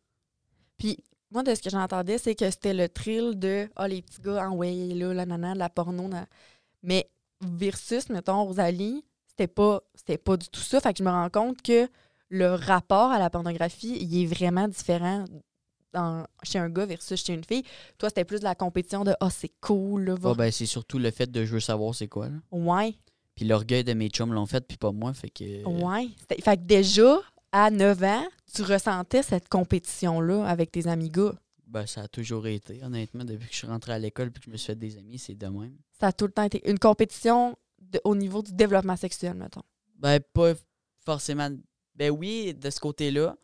[0.78, 1.00] Puis,
[1.32, 4.48] moi, de ce que j'entendais, c'est que c'était le thrill de «Ah, les petits gars,
[4.48, 6.08] en ouais, là, la nana, de la porno.
[6.08, 6.28] na-
[6.84, 7.10] Mais
[7.42, 10.80] versus, mettons, Rosalie, c'était pas, c'était pas du tout ça.
[10.80, 11.90] Fait que je me rends compte que
[12.30, 15.26] le rapport à la pornographie, il est vraiment différent
[16.44, 17.64] chez un gars versus chez une fille.
[17.98, 20.34] Toi, c'était plus de la compétition de «Ah, c'est cool, là, va.
[20.34, 22.30] Ben, c'est surtout le fait de je veux savoir c'est quoi.
[22.30, 22.36] Là.
[22.52, 22.96] Ouais,
[23.36, 25.14] Puis l'orgueil de mes chums l'ont fait, puis pas moi.
[25.14, 25.64] Fait que.
[25.66, 26.10] ouais.
[26.42, 27.20] Fait que déjà,
[27.52, 31.34] à 9 ans, tu ressentais cette compétition-là avec tes amis gars.
[31.68, 33.24] Ben, ça a toujours été, honnêtement.
[33.26, 35.18] Depuis que je suis rentré à l'école puis que je me suis fait des amis,
[35.18, 35.76] c'est de même.
[36.00, 39.64] Ça a tout le temps été une compétition de- au niveau du développement sexuel, mettons.
[39.98, 40.54] Ben, pas
[41.04, 41.50] forcément.
[41.96, 43.36] Ben oui, de ce côté-là.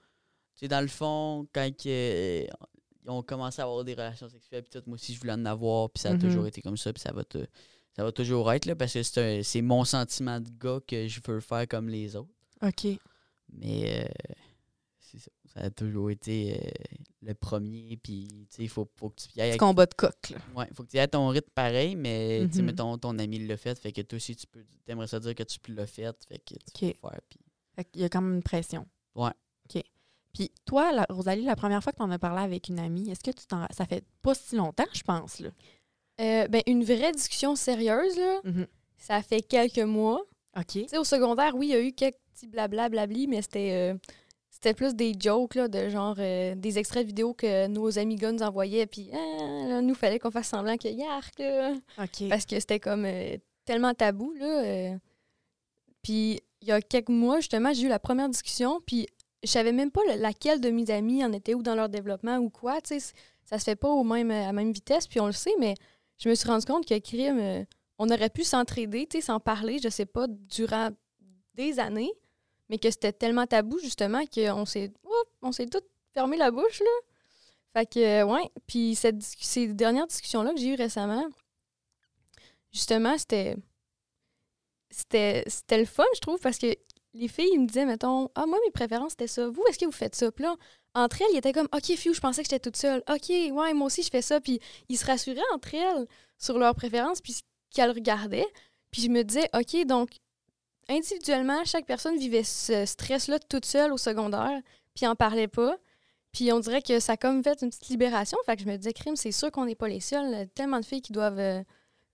[0.59, 2.45] Tu sais, dans le fond, quand que, euh,
[3.05, 5.45] ils ont commencé à avoir des relations sexuelles, puis tout, moi aussi, je voulais en
[5.45, 6.19] avoir, puis ça a Mhm.
[6.19, 7.47] toujours été comme ça, puis ça va, te-
[7.95, 11.39] ça va toujours être, là, parce que c'est mon sentiment de gars que je veux
[11.39, 12.29] faire comme les autres.
[12.61, 12.87] OK.
[13.53, 14.33] Mais euh,
[14.99, 15.31] c'est ça.
[15.53, 16.69] Ça a toujours été euh,
[17.21, 18.27] le premier, puis
[18.59, 20.37] il faut, faut que tu y ailles avec combat de coq, là.
[20.55, 22.65] Ouais, faut que tu aies ton rythme pareil, mais sais, Mhm.
[22.65, 25.43] mettons, ton ami l'a fait, fait que toi aussi, tu peux, t'aimerais ça dire que
[25.43, 27.21] tu l'as fait, fait que tu peux faire.
[27.29, 27.39] Puis,
[27.75, 28.85] Fait qu'il y a quand même une pression.
[29.15, 29.31] Ouais.
[29.73, 29.81] OK.
[30.39, 33.09] Puis toi, la- Rosalie, la première fois que tu en as parlé avec une amie,
[33.11, 33.65] est-ce que tu t'en...
[33.71, 35.49] Ça fait pas si longtemps, je pense, là?
[36.21, 38.65] Euh, ben, une vraie discussion sérieuse, là, Mhm.
[38.97, 40.21] ça fait quelques mois.
[40.57, 40.65] OK.
[40.67, 43.71] Tu sais, au secondaire, oui, il y a eu quelques petits blabla blabli, mais c'était
[43.73, 43.97] euh,
[44.49, 48.15] c'était plus des jokes, là, de genre euh, des extraits de vidéos que nos amis
[48.15, 51.73] gars nous envoyaient, puis ah, là, nous, fallait qu'on fasse semblant que yark, là.
[52.01, 52.29] OK.
[52.29, 53.05] parce que c'était comme
[53.65, 54.95] tellement tabou, là.
[56.01, 59.07] Puis il y a quelques mois, justement, j'ai eu la première discussion, puis
[59.43, 62.37] je savais même pas le- laquelle de mes amis en était où dans leur développement
[62.37, 62.81] ou quoi.
[62.81, 63.13] Tu sais,
[63.45, 65.75] ça se fait pas au même, à la même vitesse, puis on le sait, mais
[66.17, 67.63] je me suis rendu compte que crime, euh,
[67.97, 70.89] on aurait pu s'entraider, tu sais, s'en parler, je sais pas, durant
[71.55, 72.11] des années,
[72.69, 75.29] mais que c'était tellement tabou, justement, qu'on s'est Oup!
[75.41, 75.81] on s'est tout
[76.13, 76.85] fermé la bouche, là.
[77.73, 78.49] Fait que, euh, ouais.
[78.67, 81.27] Puis cette ces dernières discussions-là que j'ai eues récemment,
[82.71, 83.55] justement, c'était.
[84.91, 86.75] C'était c'était le fun, je trouve, parce que
[87.13, 89.47] les filles, ils me disaient, mettons, ah, moi, mes préférences, c'était ça.
[89.49, 90.31] Vous, est-ce que vous faites ça?
[90.31, 90.55] Puis là,
[90.93, 93.03] entre elles, ils étaient comme, OK, Fiu, je pensais que j'étais toute seule.
[93.09, 94.39] OK, ouais, moi aussi, je fais ça.
[94.39, 97.35] Puis ils se rassuraient entre elles sur leurs préférences, puis
[97.71, 98.47] qu'elles regardaient.
[98.91, 100.09] Puis je me disais, OK, donc,
[100.87, 104.61] individuellement, chaque personne vivait ce stress-là toute seule au secondaire,
[104.95, 105.77] puis en parlait pas.
[106.31, 108.37] Puis on dirait que ça a comme fait une petite libération.
[108.45, 110.33] Fait que je me disais, crime, c'est sûr qu'on n'est pas les seuls.
[110.33, 111.63] A tellement de filles qui doivent euh,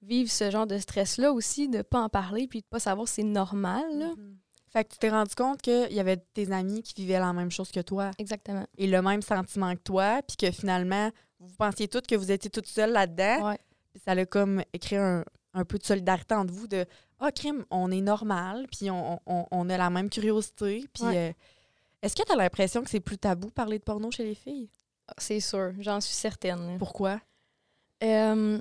[0.01, 3.15] vivre ce genre de stress-là aussi, de pas en parler, puis de pas savoir si
[3.15, 3.83] c'est normal.
[3.97, 4.07] là.
[4.15, 4.37] Mhm.
[4.75, 7.49] Fait que tu t'es rendu compte qu'il y avait tes amis qui vivaient la même
[7.49, 8.65] chose que toi Exactement.
[8.77, 12.49] et le même sentiment que toi, puis que finalement, vous pensiez toutes que vous étiez
[12.49, 13.51] toutes seules là-dedans.
[13.51, 13.59] Ouais.
[13.93, 16.85] Puis ça a comme créé un, un peu de solidarité entre vous de
[17.21, 20.83] Ah, crime, on est normal, puis on, on- on a la même curiosité.
[20.93, 21.29] Puis Ouais.
[21.29, 21.33] euh,
[22.01, 24.69] est-ce que tu as l'impression que c'est plus tabou parler de porno chez les filles?
[25.07, 26.77] Ah, C'est sûr, j'en suis certaine.
[26.77, 27.21] Pourquoi?
[28.03, 28.59] Euh,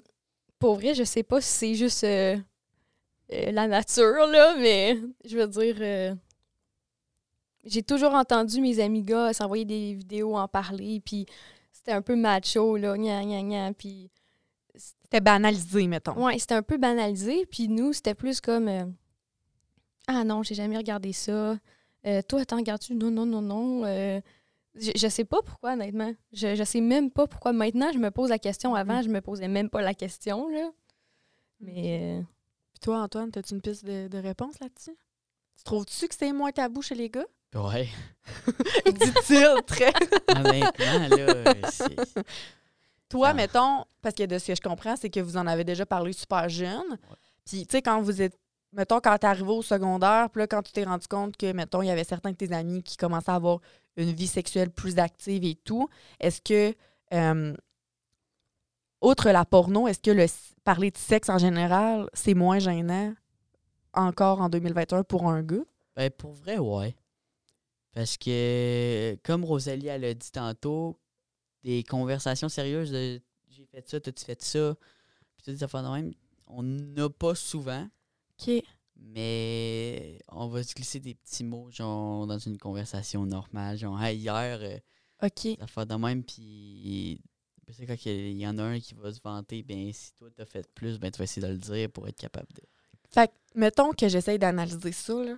[0.61, 2.37] pour vrai, je sais pas si c'est juste euh,
[3.35, 6.15] euh, la nature, là, mais je veux dire, euh,
[7.65, 11.27] j'ai toujours entendu mes amis gars s'envoyer des vidéos, en parler, puis
[11.73, 14.11] c'était un peu macho, là, gna gna gna, puis
[14.77, 16.25] C'était banalisé, mettons.
[16.25, 18.85] ouais, c'était un peu banalisé, puis nous, c'était plus comme euh,
[20.07, 21.59] Ah non, j'ai jamais regardé ça.
[22.29, 22.95] Toi, t'en regardes-tu?
[22.95, 24.21] Non, non, non, non.
[24.75, 26.13] Je, je sais pas pourquoi, honnêtement.
[26.33, 27.53] Je, je sais même pas pourquoi.
[27.55, 28.75] Maintenant, je me pose la question.
[28.75, 30.71] Avant, je me posais même pas la question, là.
[31.61, 32.23] Mais.
[32.85, 34.97] Toi, Antoine, as-tu une piste de, de réponse là-dessus?
[35.57, 37.25] Tu trouves-tu que c'est moins tabou chez les gars?
[37.55, 37.89] Ouais.
[38.87, 39.93] Dit-il très.
[40.29, 41.97] Honnêtement, là, c'est.
[43.09, 43.35] Toi, Ah.
[43.35, 46.13] mettons, parce que de ce que je comprends, c'est que vous en avez déjà parlé
[46.13, 46.99] super jeune.
[47.47, 48.37] Puis, tu sais, quand vous êtes.
[48.73, 51.81] Mettons, quand t'es arrivé au secondaire, puis là, quand tu t'es rendu compte que, mettons,
[51.81, 53.61] il y avait certains de tes amis qui commençaient à avoir
[53.97, 56.75] une vie sexuelle plus active et tout, est-ce que,
[57.13, 57.55] euh,
[59.05, 60.27] outre la porno, est-ce que le
[60.65, 63.15] parler de sexe en général, c'est moins gênant
[63.93, 65.65] encore en 2021 pour un gars?
[65.95, 66.97] Ben, pour vrai, ouais.
[67.93, 70.99] Parce que, comme Rosalie, elle a dit tantôt,
[71.63, 74.75] des conversations sérieuses de j'ai fait ça, t'as-tu fait ça,
[75.37, 76.13] puis toutes des affaires de même,
[76.49, 77.87] on n'a pas souvent,
[78.33, 78.51] OK.
[78.97, 84.19] mais on va se glisser des petits mots, genre, dans une conversation normale, genre, hey,
[84.19, 84.79] hier, euh,
[85.23, 85.43] OK.
[85.43, 87.21] des affaires de même, puis.
[87.73, 90.45] C'est quand il y en a un qui va se vanter, ben si toi t'as
[90.45, 92.63] fait plus, ben tu vas essayer de le dire pour être capable de.
[93.11, 95.35] Fait que, mettons que j'essaye d'analyser ça, là.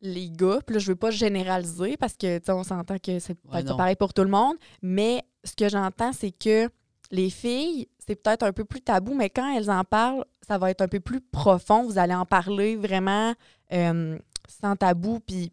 [0.00, 3.36] Les gars, puis là, je veux pas généraliser parce que, tu on s'entend que c'est
[3.52, 6.70] Ouais, pas pareil pour tout le monde, mais ce que j'entends, c'est que
[7.10, 10.70] les filles, c'est peut-être un peu plus tabou, mais quand elles en parlent, ça va
[10.70, 11.84] être un peu plus profond.
[11.84, 13.34] Vous allez en parler vraiment
[13.72, 15.52] euh, sans tabou, puis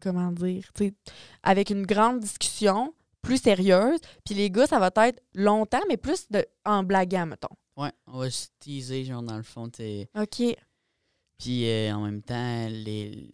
[0.00, 0.94] comment dire, tu sais,
[1.42, 3.98] avec une grande discussion plus sérieuse.
[4.24, 7.54] Puis les gars, ça va être longtemps, mais plus de, en blaguant, mettons.
[7.76, 10.08] Ouais, on va se teaser, genre, dans le fond, t'es.
[10.16, 10.56] OK.
[11.38, 13.32] Puis euh, en même temps, les...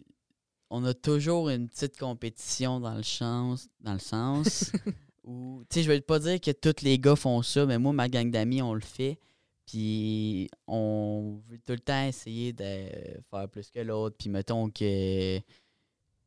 [0.71, 4.71] on a toujours une petite compétition dans le sens, dans le sens
[5.23, 7.93] où, tu sais, je vais pas dire que tous les gars font ça, mais moi,
[7.93, 9.19] ma gang d'amis, on le fait.
[9.67, 12.89] Puis on veut tout le temps essayer de
[13.29, 14.17] faire plus que l'autre.
[14.17, 15.39] Puis mettons que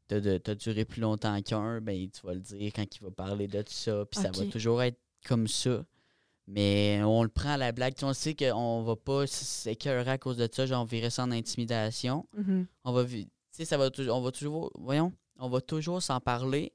[0.08, 3.10] t'as de- t'as duré plus longtemps qu'un, ben tu vas le dire quand il va
[3.10, 4.04] parler de ça.
[4.06, 5.84] Puis ça va toujours être comme ça.
[6.46, 7.94] Mais on le prend à la blague.
[7.94, 11.22] Tu sais, on sait qu'on va pas s'écœurer à cause de ça, genre virer ça
[11.24, 12.26] en intimidation.
[12.36, 12.66] Mhm.
[12.84, 13.06] On va,
[13.50, 16.74] ça va toujours, on va toujours, voyons, on va toujours s'en parler,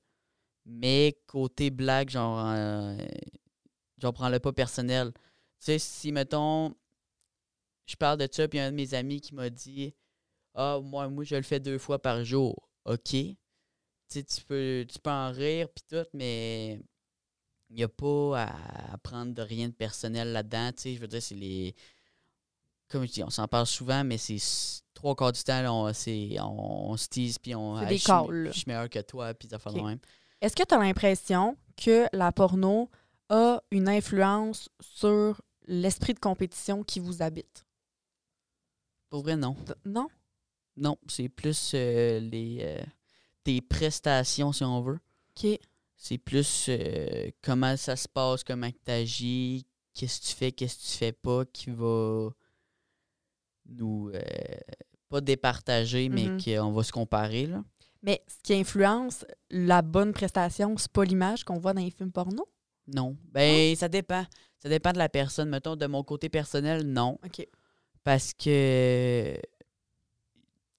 [0.66, 2.98] mais côté blague, genre, euh,
[4.02, 5.12] genre prends-le pas personnel.
[5.14, 5.20] Tu
[5.60, 6.74] sais, si mettons,
[7.86, 9.94] je parle de ça, puis un de mes amis qui m'a dit,
[10.56, 12.69] ah, moi, moi, je le fais deux fois par jour.
[12.94, 13.16] OK.
[14.12, 16.82] Tu peux, tu peux en rire, puis tout, mais
[17.70, 20.72] il n'y a pas à, à prendre de rien de personnel là-dedans.
[20.72, 21.76] Tu sais, je veux dire, c'est les.
[22.88, 24.40] Comme je dis, on s'en parle souvent, mais c'est
[24.96, 27.76] trois quarts du temps, là, on, c'est- on, on se tease, puis on.
[27.76, 28.52] Ah, des je suis me- calls, là.
[28.52, 29.86] Je suis meilleur que toi, puis ça fait de Ok.
[29.86, 30.00] même.
[30.42, 32.90] Est-ce que tu as l'impression que la porno
[33.30, 37.68] a une influence sur l'esprit de compétition qui vous habite?
[39.10, 39.56] Pour vrai, non.
[39.86, 40.08] Non?
[40.80, 42.60] Non, c'est plus euh, les.
[42.62, 42.82] euh,
[43.44, 45.00] tes prestations, si on veut.
[45.38, 45.60] OK.
[45.96, 50.78] C'est plus euh, comment ça se passe, comment tu agis, qu'est-ce que tu fais, qu'est-ce
[50.78, 52.30] que tu fais pas qui va
[53.68, 54.12] nous.
[55.10, 56.44] pas départager, mais Mhm.
[56.44, 57.48] qu'on va se comparer.
[57.48, 57.64] Là.
[58.04, 62.12] Mais ce qui influence la bonne prestation, c'est pas l'image qu'on voit dans les films
[62.12, 62.48] porno?
[62.88, 63.18] Non.
[63.32, 64.26] Ben, ça dépend.
[64.60, 65.50] Ça dépend de la personne.
[65.50, 67.18] Mettons, de mon côté personnel, non.
[67.26, 67.46] OK.
[68.04, 69.36] Parce que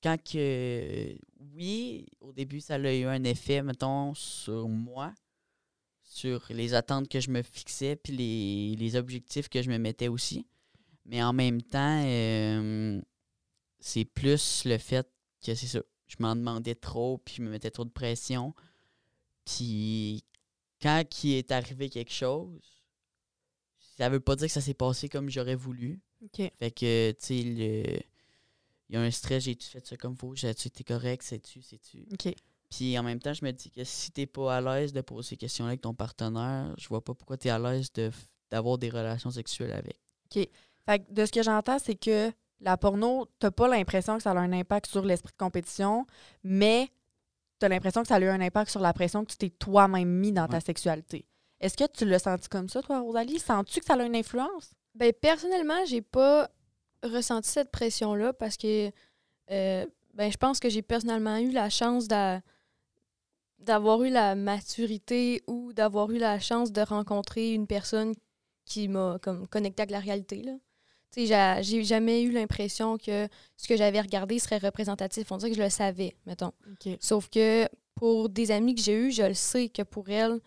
[0.02, 1.14] quand que
[1.54, 5.12] oui, au début, ça a eu un effet, mettons, sur moi,
[6.02, 10.08] sur les attentes que je me fixais, puis les, les objectifs que je me mettais
[10.08, 10.46] aussi.
[11.06, 13.00] Mais en même temps, euh,
[13.78, 15.08] c'est plus le fait
[15.44, 15.80] que c'est ça.
[16.08, 18.54] Je m'en demandais trop, puis je me mettais trop de pression.
[19.44, 20.24] Puis
[20.82, 22.82] quand il est arrivé quelque chose,
[23.96, 26.00] ça veut pas dire que ça s'est passé comme j'aurais voulu.
[26.58, 28.00] Fait que, tu sais, le-
[28.90, 32.08] il y a un stress, j'ai-tu fait ça comme faut, j'ai-tu été correct, sais-tu, sais-tu?
[32.12, 32.34] OK.
[32.68, 35.30] Puis en même temps, je me dis que si t'es pas à l'aise de poser
[35.30, 38.10] ces questions-là avec ton partenaire, je vois pas pourquoi t'es à l'aise de
[38.50, 39.96] d'avoir des relations sexuelles avec.
[40.32, 44.32] Fait que de ce que j'entends, c'est que la porno, t'as pas l'impression que ça
[44.32, 46.04] a un impact sur l'esprit de compétition,
[46.42, 46.88] mais
[47.60, 50.08] t'as l'impression que ça a eu un impact sur la pression que tu t'es toi-même
[50.08, 51.26] mis dans ta sexualité.
[51.60, 53.38] Est-ce que tu l'as senti comme ça, toi, Rosalie?
[53.38, 54.72] Sens-tu que ça a une influence?
[54.96, 56.50] Ben, personnellement, j'ai pas
[57.02, 58.90] ressenti cette pression-là parce que
[59.50, 62.40] euh, ben, je pense que j'ai personnellement eu la chance d'a-
[63.58, 68.14] d'avoir eu la maturité ou d'avoir eu la chance de rencontrer une personne
[68.64, 70.42] qui m'a comme connecté avec la réalité.
[70.42, 70.52] Là.
[71.62, 75.30] J'ai jamais eu l'impression que ce que j'avais regardé serait représentatif.
[75.32, 76.52] On dirait que je le savais, mettons.
[77.00, 80.40] Sauf que pour des amis que j'ai eus, je le sais que pour elles,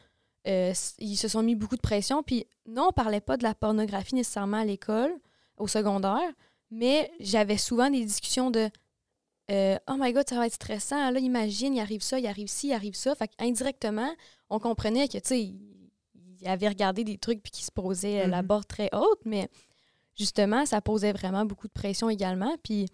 [0.48, 2.24] euh, ils se sont mis beaucoup de pression.
[2.24, 5.14] Puis non, on parlait pas de la pornographie nécessairement à l'école,
[5.58, 6.32] au secondaire,
[6.72, 8.70] mais j'avais souvent des discussions de
[9.52, 11.12] euh, Oh my god, ça va être stressant.
[11.12, 13.14] Là, imagine, il arrive ça, il arrive ci, il arrive ça.
[13.16, 14.12] Fait indirectement,
[14.50, 18.28] on comprenait que, tu sais, il avait regardé des trucs puis qu'il se posait euh,
[18.28, 18.48] la Mhm.
[18.48, 19.50] barre très haute, mais
[20.16, 22.56] justement, ça posait vraiment beaucoup de pression également.
[22.64, 22.88] Puis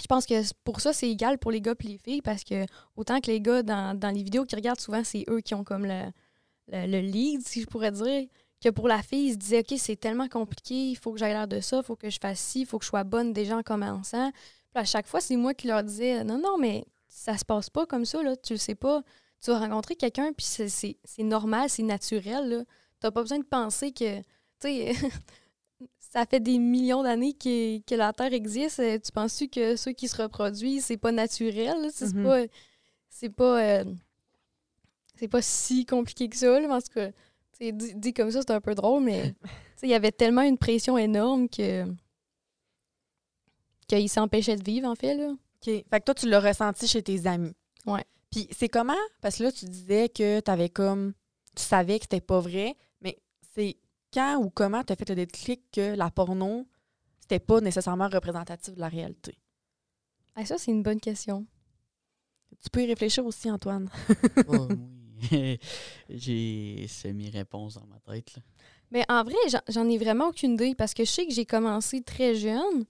[0.00, 2.66] je pense que pour ça, c'est égal pour les gars et les filles parce que
[2.96, 5.62] autant que les gars, dans, dans les vidéos qu'ils regardent, souvent, c'est eux qui ont
[5.64, 6.02] comme le,
[6.68, 8.26] le, le lead, si je pourrais dire.
[8.64, 11.34] Que pour la fille, ils se disaient, OK, c'est tellement compliqué, il faut que j'aille
[11.34, 13.34] l'air de ça, il faut que je fasse ci, il faut que je sois bonne
[13.34, 14.30] déjà en commençant.
[14.32, 17.68] Puis à chaque fois, c'est moi qui leur disais, non, non, mais ça se passe
[17.68, 19.02] pas comme ça, là, tu le sais pas.
[19.42, 22.64] Tu vas rencontrer quelqu'un, puis c'est- c'est c'est normal, c'est naturel, là.
[23.00, 24.24] T'as pas besoin de penser que, tu
[24.60, 24.92] sais,
[25.98, 28.80] ça fait des millions d'années que, que la Terre existe.
[28.80, 31.90] Euh, Tu penses-tu que ceux qui se reproduisent, c'est pas naturel?
[31.92, 32.22] C'est Mhm.
[32.24, 32.40] pas.
[33.10, 33.60] C'est pas.
[33.62, 33.84] euh,
[35.16, 37.10] c'est pas si compliqué que ça, là, en tout cas.
[37.58, 39.94] Tu sais, Dit, dit comme ça, c'est un peu drôle, mais tu sais, il y
[39.94, 41.86] avait tellement une pression énorme que.
[43.86, 45.30] qu'il s'empêchait de vivre, en fait, là.
[45.30, 45.64] OK.
[45.64, 47.54] Fait que toi, tu l'as ressenti chez tes amis.
[47.86, 48.04] Ouais.
[48.30, 48.94] Puis c'est comment?
[49.20, 51.14] Parce que là, tu disais que tu avais comme.
[51.54, 53.18] Tu savais que c'était pas vrai, mais
[53.54, 53.76] c'est
[54.12, 56.66] quand ou comment tu as fait le déclic que la porno,
[57.20, 59.38] c'était pas nécessairement représentatif de la réalité?
[60.34, 61.46] Ah, ça, c'est une bonne question.
[62.62, 63.88] Tu peux y réfléchir aussi, Antoine.
[64.48, 65.03] Oh, oui.
[66.10, 68.34] J'ai semi-réponse dans ma tête.
[68.36, 68.42] Là.
[68.90, 69.34] Mais en vrai,
[69.68, 72.84] j'en- ai vraiment aucune idée parce que je sais que j'ai commencé très jeune,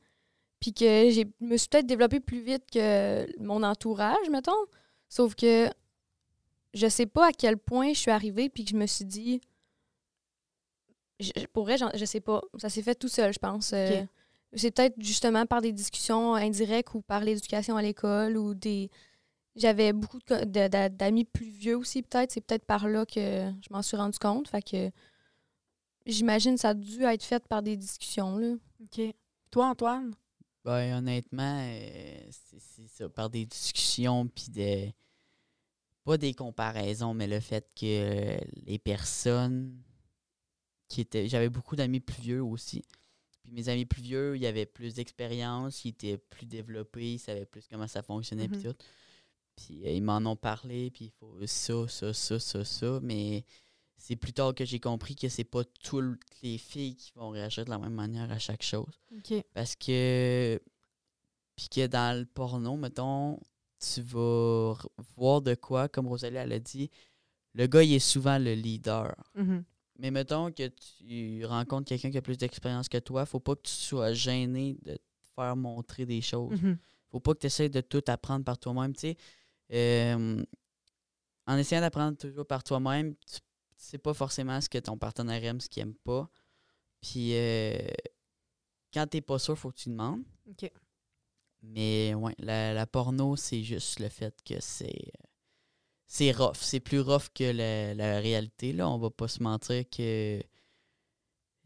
[0.61, 4.53] puis que j'ai me suis peut-être développée plus vite que mon entourage, mettons.
[5.09, 5.69] Sauf que
[6.75, 9.41] je sais pas à quel point je suis arrivée, puis que je me suis dit.
[11.21, 12.43] Je, je- pour vrai, j'en- je sais pas.
[12.59, 13.73] Ça s'est fait tout seul, je pense.
[13.73, 13.89] Euh.
[14.57, 18.91] C'est peut-être justement par des discussions indirectes ou par l'éducation à l'école ou des.
[19.57, 22.33] J'avais beaucoup d'amis plus vieux aussi, peut-être.
[22.33, 24.49] C'est peut-être par là que je m'en suis rendu compte.
[24.49, 24.91] Fait que
[26.07, 28.37] j'imagine que ça a dû être fait par des discussions.
[28.37, 28.55] Là.
[28.83, 29.01] OK.
[29.51, 30.15] Toi, Antoine?
[30.65, 32.19] Ben, honnêtement, euh,
[32.59, 34.91] c'est ça, par des discussions, puis de.
[36.05, 38.37] Pas des comparaisons, mais le fait que
[38.67, 39.81] les personnes
[40.89, 41.29] qui étaient.
[41.29, 42.83] J'avais beaucoup d'amis plus vieux aussi.
[43.43, 47.47] Puis mes amis plus vieux, ils avaient plus d'expérience, ils étaient plus développés, ils savaient
[47.47, 48.73] plus comment ça fonctionnait, puis Mhm.
[48.73, 48.85] tout.
[49.57, 53.01] Puis euh, ils m'en ont parlé, puis il faut ça, ça, ça, ça, ça.
[53.03, 53.45] Mais
[53.97, 57.65] c'est plus tard que j'ai compris que c'est pas toutes les filles qui vont réagir
[57.65, 59.01] de la même manière à chaque chose.
[59.53, 60.61] Parce que.
[61.57, 63.39] Puis que dans le porno, mettons,
[63.79, 64.75] tu vas
[65.17, 66.91] voir de quoi, comme Rosalie elle a dit,
[67.55, 69.15] le gars, il est souvent le leader.
[69.37, 69.65] Mhm.
[69.99, 73.63] Mais mettons que tu rencontres quelqu'un qui a plus d'expérience que toi, faut pas que
[73.63, 75.01] tu sois gêné de te
[75.37, 76.61] faire montrer des choses.
[76.61, 76.79] Mhm.
[77.11, 78.93] Faut pas que tu essaies de tout apprendre par toi-même.
[78.93, 79.17] Tu sais,
[79.73, 80.45] euh,
[81.47, 83.39] en essayant d'apprendre toujours par toi-même, tu
[83.77, 86.29] sais pas forcément ce que ton partenaire aime, ce qu'il aime pas.
[87.01, 87.79] Puis euh,
[88.93, 90.23] quand t'es pas sûr, faut que tu demandes.
[90.49, 90.71] OK.
[91.63, 95.13] Mais ouais, la, la porno, c'est juste le fait que c'est.
[96.07, 96.57] C'est rough.
[96.61, 98.73] C'est plus rough que la, la réalité.
[98.73, 98.89] Là.
[98.89, 100.41] On va pas se mentir que.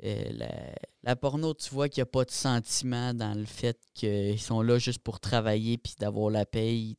[0.04, 3.78] euh, la, la porno, tu vois qu'il n'y a pas de sentiment dans le fait
[3.94, 6.96] qu'ils sont là juste pour travailler puis d'avoir la paye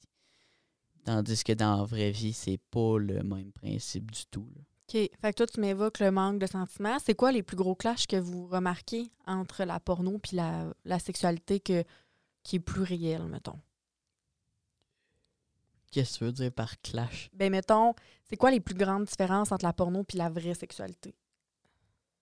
[1.09, 4.47] Tandis que dans la vraie vie, c'est pas le même principe du tout.
[4.55, 4.61] là.
[4.61, 5.09] OK.
[5.19, 6.99] Fait que toi, tu m'évoques le manque de sentiments.
[6.99, 10.99] C'est quoi les plus gros clashs que vous remarquez entre la porno puis la, la
[10.99, 11.83] sexualité que,
[12.43, 13.59] qui est plus réelle, mettons?
[15.91, 17.31] Qu'est-ce que tu veux dire par clash?
[17.33, 17.95] Ben, mettons,
[18.29, 21.15] c'est quoi les plus grandes différences entre la porno puis la vraie sexualité?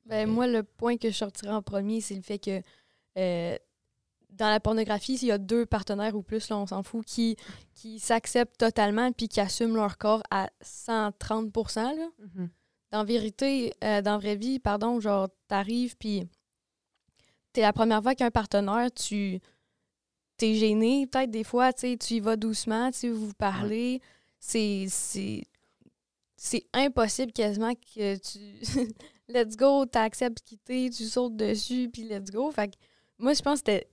[0.06, 2.62] Ben, moi, le point que je sortirais en premier, c'est le fait que
[3.18, 3.58] euh,
[4.38, 7.36] dans la pornographie, s'il y a deux partenaires ou plus, là, on s'en fout, qui,
[7.74, 12.08] qui s'acceptent totalement puis qui assument leur corps à 130 là.
[12.92, 16.28] Dans vérité, euh, dans vraie vie, pardon, genre, t'arrives puis
[17.52, 19.42] t'es la première fois qu'un partenaire, tu
[20.38, 24.02] t'es gêné, peut-être des fois, tu sais, tu y vas doucement, tu sais, vous parlez.
[24.40, 24.86] C'est.
[24.90, 25.44] C'est
[26.40, 28.40] c'est impossible quasiment que tu.
[29.28, 32.52] let's go, t'acceptes quitter, tu sautes dessus, puis let's go.
[32.52, 32.76] Fait que
[33.18, 33.88] moi, je pense que c'était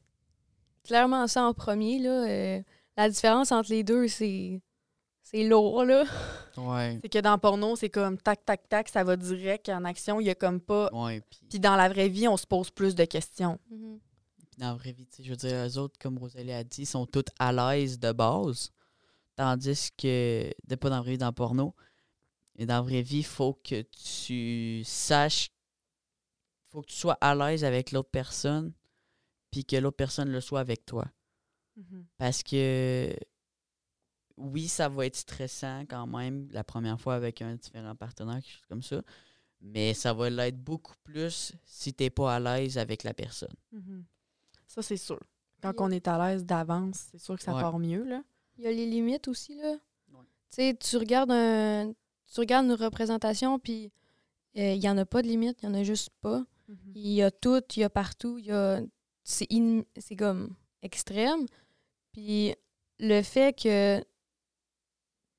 [0.84, 2.28] clairement ça en premier, là.
[2.28, 2.62] Euh,
[2.96, 4.60] la différence entre les deux, c'est.
[5.22, 6.04] C'est lourd, là.
[6.58, 6.98] Ouais.
[7.02, 10.20] C'est que dans le porno, c'est comme tac, tac, tac, ça va direct en action.
[10.20, 10.90] Il y a comme pas.
[10.92, 13.58] Ouais, puis Puis dans la vraie vie, on se pose plus de questions.
[13.70, 13.98] Mhm.
[14.58, 16.86] dans la vraie vie, tu sais, je veux dire, eux autres, comme Rosalie a dit,
[16.86, 18.70] sont toutes à l'aise de base.
[19.34, 21.74] Tandis que, de pas dans la vraie vie, dans le porno,
[22.56, 25.50] et dans la vraie vie, il faut que tu saches,
[26.70, 28.72] faut que tu sois à l'aise avec l'autre personne,
[29.54, 31.04] puis que l'autre personne le soit avec toi.
[32.18, 33.14] Parce que,
[34.36, 38.50] oui, ça va être stressant quand même la première fois avec un différent partenaire, quelque
[38.50, 39.00] chose comme ça.
[39.60, 43.54] Mais ça va l'être beaucoup plus si t'es pas à l'aise avec la personne.
[43.70, 44.04] Mhm.
[44.66, 45.20] Ça, c'est sûr.
[45.62, 47.60] Quand on est à l'aise d'avance, c'est sûr que ça Ouais.
[47.62, 48.24] part mieux, là.
[48.58, 49.70] Il y a les limites aussi, là.
[50.12, 50.24] Ouais.
[50.50, 51.92] Tu sais, tu regardes un.
[52.32, 53.92] Tu regardes une représentation, puis
[54.56, 56.44] euh, il y en a pas de limite, il y en a juste pas.
[56.94, 58.80] Il y a tout, il y a partout, il y a.
[59.24, 61.46] C'est in- c'est comme extrême.
[62.12, 62.54] Puis
[63.00, 64.04] le fait que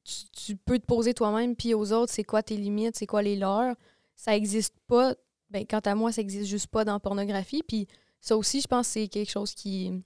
[0.04, 3.21] tu, tu peux te poser toi-même, puis aux autres, c'est quoi tes limites, c'est quoi
[3.21, 3.76] les leurs,
[4.15, 5.15] ça existe pas.
[5.50, 7.63] Ben, quant à moi, ça existe juste pas dans la pornographie.
[7.63, 7.88] Puis
[8.19, 10.04] ça aussi, je pense que c'est quelque chose qui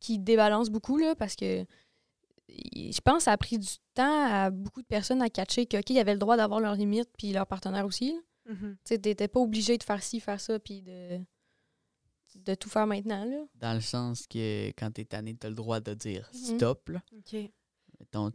[0.00, 1.64] qui débalance beaucoup, là, parce que
[2.48, 5.76] je pense que ça a pris du temps à beaucoup de personnes à catcher que,
[5.76, 8.16] OK, ils avaient le droit d'avoir leurs limites, puis leur partenaire aussi.
[8.46, 8.76] Mhm.
[8.84, 11.18] Tu sais, t'étais pas obligé de faire ci, faire ça, puis de,
[12.36, 13.44] de tout faire maintenant, là.
[13.56, 16.56] Dans le sens que quand t'es tanné, t'as le droit de dire Mhm.
[16.56, 16.88] stop.
[16.90, 17.02] Là.
[17.16, 17.50] OK.
[18.00, 18.30] Mettons,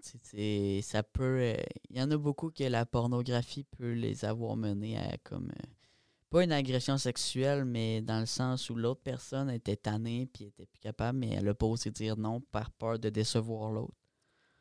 [0.82, 1.40] ça peut.
[1.42, 1.56] euh,
[1.90, 5.50] Il y en a beaucoup que la pornographie peut les avoir menés à comme.
[5.52, 5.70] euh,
[6.30, 10.66] pas une agression sexuelle, mais dans le sens où l'autre personne était tannée puis était
[10.66, 13.94] plus capable, mais elle a pas osé dire non par peur de décevoir l'autre.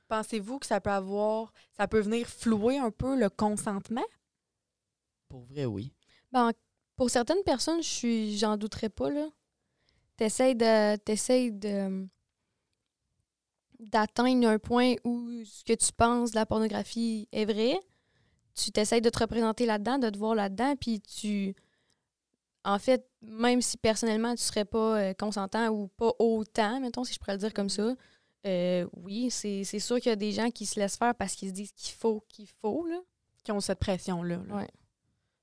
[0.07, 1.53] Pensez-vous que ça peut avoir.
[1.73, 4.05] Ça peut venir flouer un peu le consentement?
[5.29, 5.95] Pour vrai, oui.
[6.31, 6.53] Ben,
[7.03, 9.27] pour certaines personnes, je suis, j'en douterais pas, là.
[10.17, 12.07] T'essayes de, t'essayes de,
[13.81, 17.77] d'atteindre un point où ce que tu penses de la pornographie est vrai.
[18.55, 21.57] Tu t'essayes de te représenter là-dedans, de te voir là-dedans, puis tu...
[22.65, 27.15] En fait, même si personnellement, tu serais pas euh, consentant ou pas autant, mettons, si
[27.15, 27.97] je pourrais le dire comme ça,
[28.47, 31.35] euh, oui, c'est, c'est sûr qu'il y a des gens qui se laissent faire parce
[31.35, 33.01] qu'ils se disent qu'il faut, qu'il faut, là.
[33.43, 34.37] Qui ont cette pression-là.
[34.47, 34.55] là.
[34.55, 34.69] Ouais.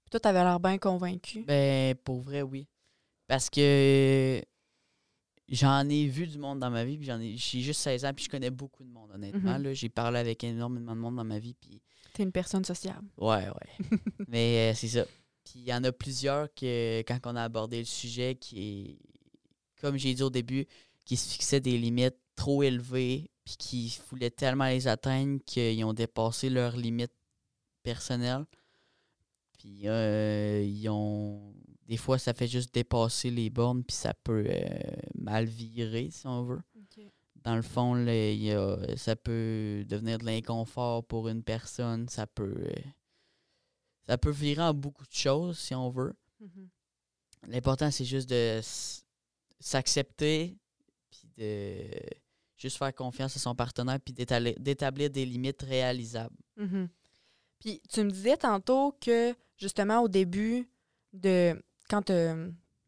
[0.10, 1.44] Toi, t'avais l'air bien convaincu.
[1.44, 2.68] Ben, pour vrai, oui.
[3.28, 4.42] Parce que
[5.48, 8.14] j'en ai vu du monde dans ma vie, puis j'en ai j'ai juste 16 ans,
[8.14, 9.58] puis je connais beaucoup de monde, honnêtement.
[9.58, 9.64] Mhm.
[9.64, 9.74] là.
[9.74, 11.82] J'ai parlé avec énormément de monde dans ma vie, puis
[12.14, 13.08] T'es une personne sociable.
[13.18, 13.90] Ouais, ouais.
[14.28, 15.06] Mais euh, c'est ça.
[15.44, 19.00] Puis il y en a plusieurs que, quand on a abordé le sujet, qui
[19.80, 20.66] comme j'ai dit au début,
[21.06, 25.94] qui se fixaient des limites trop élevées, puis qui voulaient tellement les atteindre qu'ils ont
[25.94, 27.14] dépassé leurs limites
[27.84, 28.46] personnelles.
[29.60, 31.54] Puis euh, ils ont.
[31.88, 34.80] Des fois, ça fait juste dépasser les bornes, puis ça peut euh,
[35.16, 36.62] mal virer, si on veut
[37.46, 42.10] dans le fond, là, il y a- ça peut devenir de l'inconfort pour une personne.
[42.10, 42.74] Ça peut, euh,
[44.06, 46.14] ça peut virer en beaucoup de choses, si on veut.
[46.42, 46.68] Mhm.
[47.48, 48.60] L'important, c'est juste de
[49.60, 50.58] s'accepter,
[51.10, 51.86] puis de
[52.58, 56.36] juste faire confiance à son partenaire, puis d'établir des limites réalisables.
[56.58, 56.90] Mhm.
[57.60, 60.68] Puis tu me disais tantôt que justement au début
[61.14, 62.14] de quand tu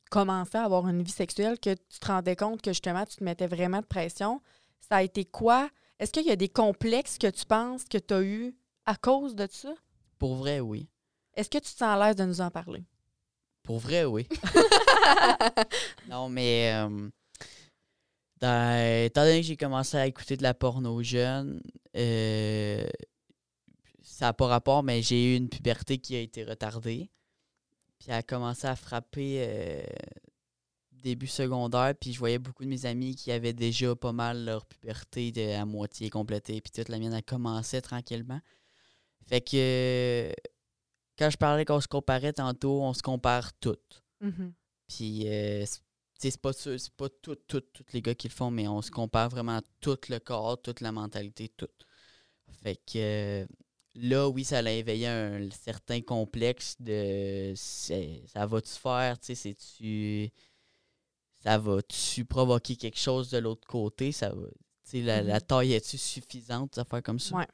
[0.09, 3.23] commençais à avoir une vie sexuelle, que tu te rendais compte que justement tu te
[3.23, 4.41] mettais vraiment de pression.
[4.79, 5.69] Ça a été quoi?
[5.99, 8.55] Est-ce qu'il y a des complexes que tu penses que tu as eu
[8.85, 9.73] à cause de ça?
[10.17, 10.87] Pour vrai, oui.
[11.35, 12.83] Est-ce que tu te sens à l'aise de nous en parler?
[13.63, 14.27] Pour vrai, oui.
[16.09, 17.09] non, mais euh,
[18.39, 21.61] dans- étant donné que j'ai commencé à écouter de la porno jeune,
[21.95, 22.85] euh,
[24.11, 27.09] ça n'a pas rapport, mais j'ai eu une puberté qui a été retardée.
[27.97, 29.83] Puis elle a commencé à frapper euh,
[30.91, 34.65] début secondaire, puis je voyais beaucoup de mes amis qui avaient déjà pas mal leur
[34.65, 38.41] puberté de, à moitié complétée, puis toute la mienne a commencé tranquillement.
[39.27, 40.31] Fait que
[41.17, 44.03] quand je parlais qu'on se comparait tantôt, on se compare toutes.
[44.19, 44.53] Mhm.
[44.87, 46.51] Puis euh, c'est- pas
[46.97, 49.97] pas tout, tout, tous les gars qui le font, mais on se compare vraiment tout
[50.09, 51.67] le corps, toute la mentalité, tout.
[52.61, 53.47] Fait que
[53.95, 60.29] là, oui, ça l'a éveillé un certain complexe de ça va-tu faire, tu sais, c'est-tu.
[61.43, 64.11] Ça va-tu provoquer quelque chose de l'autre côté?
[64.11, 64.47] Ça va.
[64.93, 65.41] La, la Mhm.
[65.41, 67.37] taille est-tu suffisante, des affaires comme ça?
[67.37, 67.47] Ouais.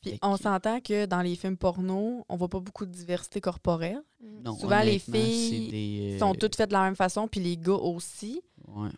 [0.00, 4.02] Puis on s'entend que dans les films porno, on voit pas beaucoup de diversité corporelle.
[4.20, 7.40] Non, souvent, les filles des, Ils sont euh, toutes faites de la même façon, puis
[7.40, 8.42] les gars aussi.
[8.68, 8.90] ouais.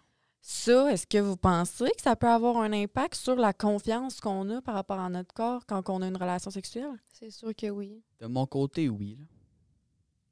[0.43, 4.49] Ça, est-ce que vous pensez que ça peut avoir un impact sur la confiance qu'on
[4.51, 6.93] a par rapport à notre corps quand on a une relation sexuelle?
[7.13, 8.03] C'est sûr que oui.
[8.21, 9.19] De mon côté, oui.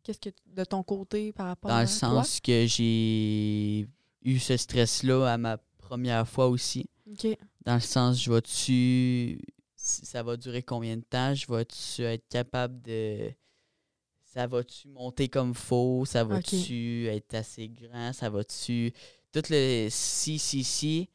[0.03, 2.25] Qu'est-ce que de ton côté par rapport Dans à le toi?
[2.25, 3.87] sens que j'ai
[4.23, 6.89] eu ce stress-là à ma première fois aussi.
[7.11, 7.27] OK.
[7.67, 9.41] Dans le sens, je vais-tu.
[9.77, 11.35] Ça va durer combien de temps?
[11.35, 13.31] Je vais-tu être capable de.
[14.25, 16.05] Ça va-tu monter comme faux?
[16.07, 18.13] Ça va-tu être assez grand?
[18.15, 18.93] Ça va-tu.
[19.43, 21.09] Tout le si, si, si.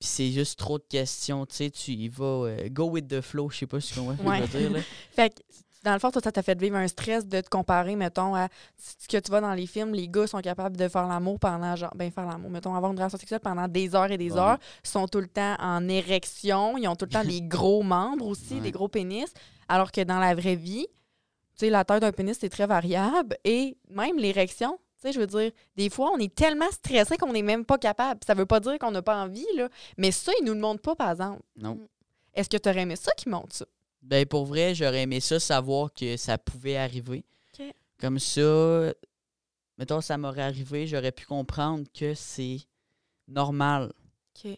[0.00, 1.46] Puis c'est juste trop de questions.
[1.46, 2.24] Tu sais, tu y vas.
[2.24, 3.48] euh, go with the flow.
[3.50, 4.38] Je sais pas si tu comprends ce Ouais.
[4.38, 4.70] je veux dire.
[4.72, 4.80] Là.
[5.12, 5.40] Fait que,
[5.84, 8.48] dans le fond, toi, ça t'a fait vivre un stress de te comparer, mettons, à
[8.76, 11.76] ce que tu vois dans les films, les gars sont capables de faire l'amour pendant,
[11.76, 14.38] genre, ben, faire l'amour, mettons, avoir une relation sexuelle pendant des heures et des Ouais.
[14.40, 18.26] heures, sont tout le temps en érection, ils ont tout le temps des gros membres
[18.26, 18.60] aussi, Ouais.
[18.62, 19.32] des gros pénis,
[19.68, 23.36] alors que dans la vraie vie, tu sais, la taille d'un pénis, c'est très variable,
[23.44, 27.32] et même l'érection, tu sais, je veux dire, des fois, on est tellement stressé qu'on
[27.32, 28.20] n'est même pas capable.
[28.26, 29.68] Ça veut pas dire qu'on n'a pas envie, là,
[29.98, 31.42] mais ça, ils nous le montrent pas, par exemple.
[31.56, 31.78] Non.
[32.34, 33.66] Est-ce que tu aurais aimé ça qu'ils montrent ça?
[34.02, 37.24] Ben pour vrai, j'aurais aimé ça savoir que ça pouvait arriver.
[37.58, 37.66] OK.
[37.98, 38.92] Comme ça,
[39.78, 42.58] mettons, ça m'aurait arrivé, j'aurais pu comprendre que c'est
[43.26, 43.92] normal.
[44.36, 44.56] OK.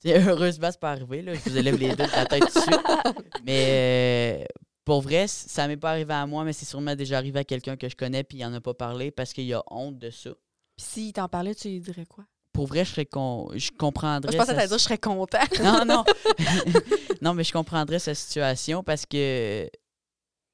[0.00, 1.34] T'sais, heureusement, c'est pas arrivé, là.
[1.34, 2.76] Je vous élève les deux de la tête dessus.
[3.44, 4.44] Mais euh,
[4.84, 7.76] pour vrai, ça m'est pas arrivé à moi, mais c'est sûrement déjà arrivé à quelqu'un
[7.76, 10.30] que je connais puis il en a pas parlé parce qu'il a honte de ça.
[10.76, 12.24] Puis s'il t'en parlait, tu lui dirais quoi?
[12.52, 13.50] Pour vrai, je serais con...
[13.54, 14.32] je comprendrais.
[14.32, 15.38] Je pensais que sa dire je serais content.
[15.62, 16.04] non, non.
[17.22, 19.68] non, mais je comprendrais sa situation parce que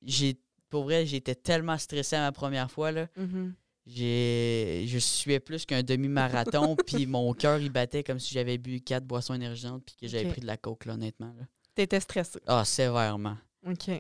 [0.03, 2.93] j'ai pour vrai, j'étais tellement stressé à ma première fois.
[2.93, 3.09] Là.
[3.17, 3.55] Mhm.
[3.87, 8.81] J'ai, je suais plus qu'un demi-marathon, puis mon cœur, il battait comme si j'avais bu
[8.81, 11.35] quatre boissons énergisantes, puis que j'avais pris de la coke, là, honnêtement.
[11.37, 11.45] Là.
[11.75, 12.39] T'étais stressé.
[12.47, 13.37] Ah, sévèrement.
[13.67, 13.91] OK.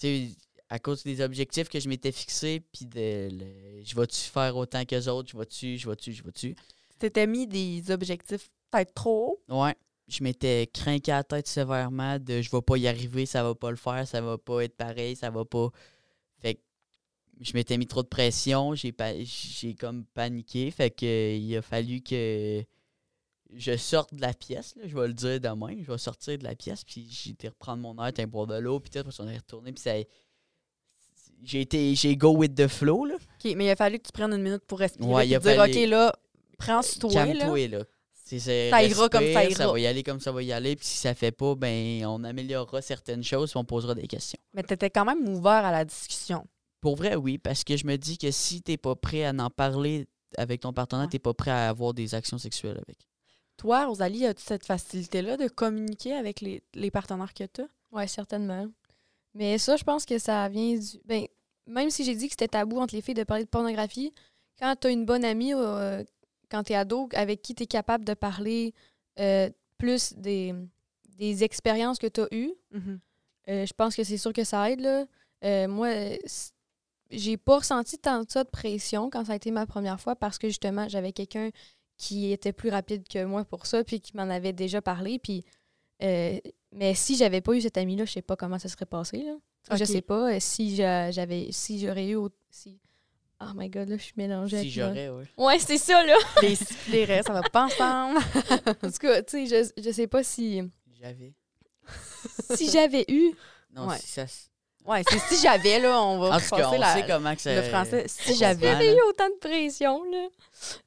[0.00, 0.28] Tu sais,
[0.68, 4.84] à cause des objectifs que je m'étais fixés, puis de le- je vais-tu faire autant
[4.84, 6.54] que autres, je vais-tu, je vais-tu, je vais-tu?
[6.98, 9.62] T'étais mis des objectifs peut-être trop hauts?
[9.62, 9.74] Ouais.
[10.08, 13.54] Je m'étais craqué à la tête sévèrement de je vais pas y arriver, ça va
[13.54, 15.68] pas le faire, ça va pas être pareil, ça va pas.
[16.40, 16.60] Fait que
[17.40, 21.62] je m'étais mis trop de pression, j'ai pa- j'ai comme paniqué, fait que il a
[21.62, 22.64] fallu que
[23.56, 26.44] je sorte de la pièce, là, je vais le dire demain, je vais sortir de
[26.44, 29.16] la pièce, puis j'ai été reprendre mon air, un boire de l'eau, puis tout, puis
[29.18, 29.92] on est retourné, puis ça
[31.42, 33.14] j'ai été j'ai go with the flow là.
[33.14, 35.38] OK, mais il a fallu que tu prennes une minute pour respirer Ouais, il a
[35.38, 36.12] dire fallu- OK, là,
[36.58, 37.34] prends sur toi, là.
[37.68, 37.84] Là.
[38.12, 39.64] C'est- c'est- Ça ira comme ça respire, ira.
[39.66, 40.76] Ça va y aller comme ça va y aller.
[40.76, 44.38] Puis si ça fait pas, ben on améliorera certaines choses puis on posera des questions.
[44.54, 46.46] Mais t'étais quand même ouvert à la discussion.
[46.80, 49.50] Pour vrai, oui, parce que je me dis que si t'es pas prêt à en
[49.50, 51.10] parler avec ton partenaire, Ouais.
[51.10, 52.98] t'es pas prêt à avoir des actions sexuelles avec.
[53.60, 57.66] Toi, Rosalie, as-tu cette facilité-là de communiquer avec les, les partenaires que tu as?
[57.92, 58.66] Oui, certainement.
[59.34, 60.98] Mais ça, je pense que ça vient du.
[61.04, 61.26] Ben,
[61.66, 64.14] même si j'ai dit que c'était tabou entre les filles de parler de pornographie,
[64.58, 66.02] quand tu as une bonne amie, euh,
[66.50, 68.72] quand tu es ado, avec qui tu es capable de parler
[69.18, 70.54] euh, plus des,
[71.18, 74.80] des expériences que tu as eues, euh, je pense que c'est sûr que ça aide.
[74.80, 75.68] Là.
[75.68, 76.16] Moi,
[77.10, 80.16] j'ai pas ressenti tant de ça de pression quand ça a été ma première fois
[80.16, 81.50] parce que justement, j'avais quelqu'un
[82.00, 85.18] qui était plus rapide que moi pour ça, puis qui m'en avait déjà parlé.
[85.18, 85.44] Puis,
[86.02, 86.38] euh,
[86.72, 89.18] mais si j'avais pas eu cet ami-là, je sais pas comment ça serait passé.
[89.18, 89.76] Là.
[89.76, 92.78] Je sais pas euh, si j'a- j'avais si j'aurais eu au- si
[93.42, 94.60] Oh my god, là, je suis mélangée.
[94.62, 95.24] Si j'aurais, oui.
[95.38, 96.14] Ouais, c'est ça, là.
[96.42, 98.18] Les sifflets, ça va pas ensemble.
[98.82, 100.62] en tout cas, tu sais, je, je sais pas si.
[101.00, 101.32] J'avais.
[102.54, 103.32] Si j'avais eu.
[103.74, 103.98] Non, Ouais.
[103.98, 104.24] si ça.
[104.86, 107.40] Ouais, c'est si j'avais, là, on va En tout cas, on la- sait comment que
[107.42, 107.54] ça.
[107.54, 108.04] le français.
[108.08, 108.94] Si j'avais.
[108.96, 110.28] eu autant de pression, là.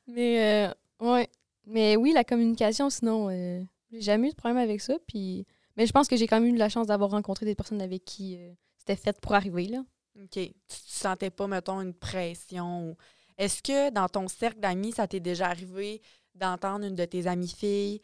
[0.07, 0.74] Mais, euh,
[1.04, 1.30] ouais.
[1.66, 4.95] Mais oui, la communication, sinon, euh, j'ai jamais eu de problème avec ça.
[5.08, 5.45] Puis...
[5.76, 8.06] Mais je pense que j'ai quand même eu la chance d'avoir rencontré des personnes avec
[8.06, 9.84] qui euh, c'était fait pour arriver, là.
[10.22, 10.30] OK.
[10.32, 12.95] Tu, tu sentais pas, mettons, une pression.
[13.38, 16.01] Est-ce que dans ton cercle d'amis, ça t'est déjà arrivé
[16.36, 18.01] d'entendre une de tes amies filles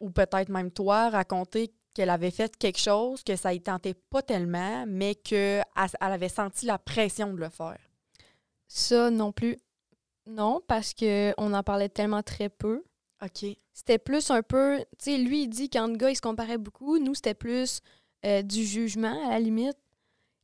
[0.00, 4.22] ou peut-être même toi raconter qu'elle avait fait quelque chose, que ça ne tentait pas
[4.22, 7.78] tellement, mais qu'elle elle avait senti la pression de le faire?
[8.68, 9.56] Ça non plus.
[10.28, 12.84] Non, parce que on en parlait tellement très peu.
[13.24, 13.46] OK.
[13.72, 14.78] C'était plus un peu.
[14.98, 16.98] Tu sais, lui, il dit qu'en gars, il se comparait beaucoup.
[16.98, 17.80] Nous, c'était plus
[18.24, 19.76] euh, du jugement, à la limite.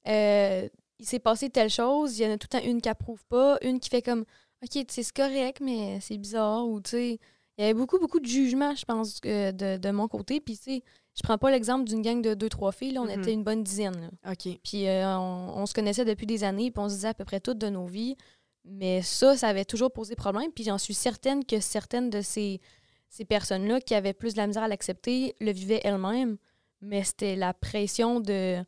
[0.09, 0.69] Euh,
[0.99, 3.25] il s'est passé telle chose, il y en a tout le temps une qui approuve
[3.27, 4.21] pas, une qui fait comme
[4.63, 6.67] OK, tu sais, c'est correct, mais c'est bizarre.
[6.67, 7.19] Ou, tu sais,
[7.59, 10.41] il y avait beaucoup, beaucoup de jugement, je pense, euh, de, de mon côté.
[10.41, 10.83] Puis, tu sais,
[11.17, 12.93] je prends pas l'exemple d'une gang de deux, trois filles.
[12.93, 13.21] Là, on Mhm.
[13.21, 14.01] était une bonne dizaine.
[14.25, 14.33] là.
[14.33, 14.59] OK.
[14.63, 17.41] Puis on, on se connaissait depuis des années, puis on se disait à peu près
[17.41, 18.17] toutes de nos vies.
[18.65, 20.51] Mais ça, ça avait toujours posé problème.
[20.53, 22.61] Puis j'en suis certaine que certaines de ces,
[23.09, 26.39] ces personnes-là qui avaient plus de la misère à l'accepter le vivaient elles-mêmes.
[26.81, 28.63] Mais c'était la pression de.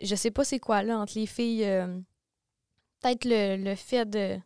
[0.00, 1.64] Je sais pas c'est quoi là entre les filles.
[1.64, 2.00] euh,
[3.00, 4.38] peut-être le, le fait de.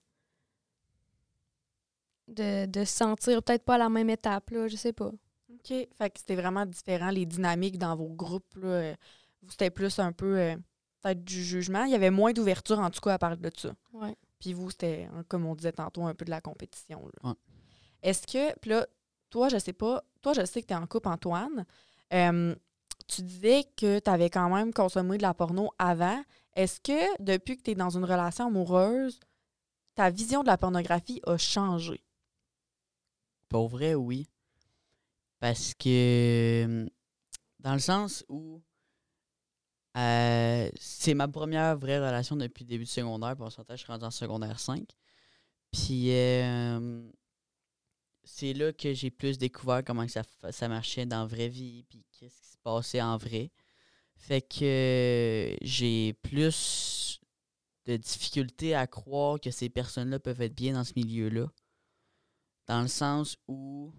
[2.26, 5.08] De, de se sentir peut-être pas à la même étape, là, je sais pas.
[5.52, 5.68] OK.
[5.68, 8.54] Fait que c'était vraiment différent, les dynamiques dans vos groupes.
[8.56, 8.68] Là.
[8.68, 8.94] Euh,
[9.42, 10.56] Vous, c'était plus un peu euh,
[11.02, 11.84] peut-être du jugement.
[11.84, 13.74] Il y avait moins d'ouverture, en tout cas, à parler de ça.
[13.92, 14.16] Ouais.
[14.44, 17.00] Puis vous, c'était, hein, comme on disait tantôt, un peu de la compétition.
[17.06, 17.30] là.
[17.30, 17.36] Ouais.
[18.02, 18.86] Est-ce que, puis là,
[19.30, 21.64] toi, je sais pas, toi, je sais que tu es en couple, Antoine.
[22.12, 22.54] Euh,
[23.08, 26.22] tu disais que tu avais quand même consommé de la porno avant.
[26.52, 29.18] Est-ce que, depuis que tu es dans une relation amoureuse,
[29.94, 32.04] ta vision de la pornographie a changé?
[33.48, 34.28] Pour vrai, oui.
[35.40, 36.86] Parce que,
[37.60, 38.60] dans le sens où
[39.96, 44.04] euh, c'est ma première vraie relation depuis le début de secondaire, s'entend, je suis rendu
[44.04, 44.84] en secondaire 5.
[45.72, 47.02] Puis, euh,
[48.24, 52.04] c'est là que j'ai plus découvert comment ça, ça marchait dans la vraie vie, puis
[52.12, 53.50] qu'est-ce qui se passait en vrai.
[54.16, 57.20] Fait que j'ai plus
[57.86, 61.46] de difficulté à croire que ces personnes-là peuvent être bien dans ce milieu-là
[62.66, 63.92] dans le sens où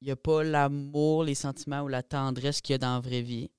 [0.00, 3.00] il n'y a pas l'amour, les sentiments ou la tendresse qu'il y a dans la
[3.00, 3.50] vraie vie.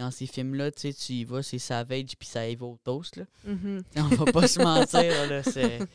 [0.00, 2.78] Dans ces films-là, tu sais, tu y vas, c'est savage puis ça y va au
[2.82, 3.16] toast.
[3.16, 3.24] Là.
[3.44, 3.82] Mhm.
[3.96, 5.86] On va pas se mentir, là, c'est-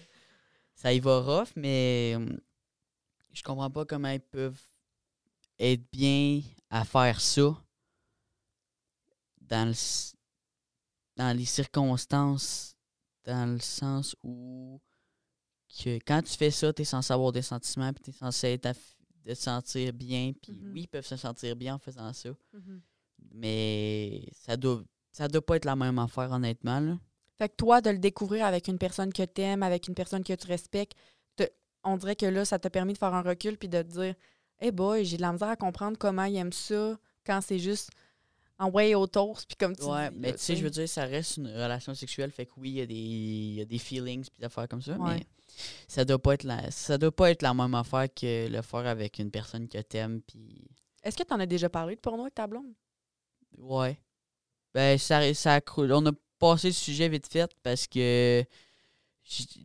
[0.76, 2.39] ça y va rough, mais hum,
[3.34, 4.62] je comprends pas comment ils peuvent
[5.58, 7.58] être bien à faire ça
[9.41, 9.74] dans, le,
[11.16, 12.76] dans les circonstances,
[13.24, 14.80] dans le sens où
[15.84, 18.47] que quand tu fais ça, tu es censé avoir des sentiments, puis tu es censé
[18.49, 18.72] être
[19.24, 20.72] te sentir bien, puis Mhm.
[20.74, 22.82] oui, ils peuvent se sentir bien en faisant ça, Mhm.
[23.34, 26.80] Mais ça doit, ça doit pas être la même affaire, honnêtement.
[26.80, 26.97] Là.
[27.38, 30.24] Fait que toi, de le découvrir avec une personne que tu aimes, avec une personne
[30.24, 30.97] que tu respectes,
[31.36, 31.49] te-
[31.84, 34.16] on dirait que là, ça t'a permis de faire un recul puis de te dire
[34.59, 37.89] Hey boy, j'ai de la misère à comprendre comment il aime ça quand c'est juste
[38.57, 40.16] en way au toast, puis comme tu Ouais, dis.
[40.18, 42.76] mais tu sais, je veux dire, ça reste une relation sexuelle, fait que oui, il
[42.76, 42.95] y a des,
[43.57, 45.16] y a des feelings puis des affaires comme ça, Ouais.
[45.16, 45.26] mais
[45.89, 48.86] ça doit pas être la, ça doit pas être la même affaire que le faire
[48.88, 50.63] avec une personne que t'aimes, puis
[51.03, 52.72] Est-ce que tu en as déjà parlé de porno avec ta blonde?
[53.60, 53.99] Ouais.
[54.74, 58.43] Ben, ça, ça on a passé le sujet vite fait parce que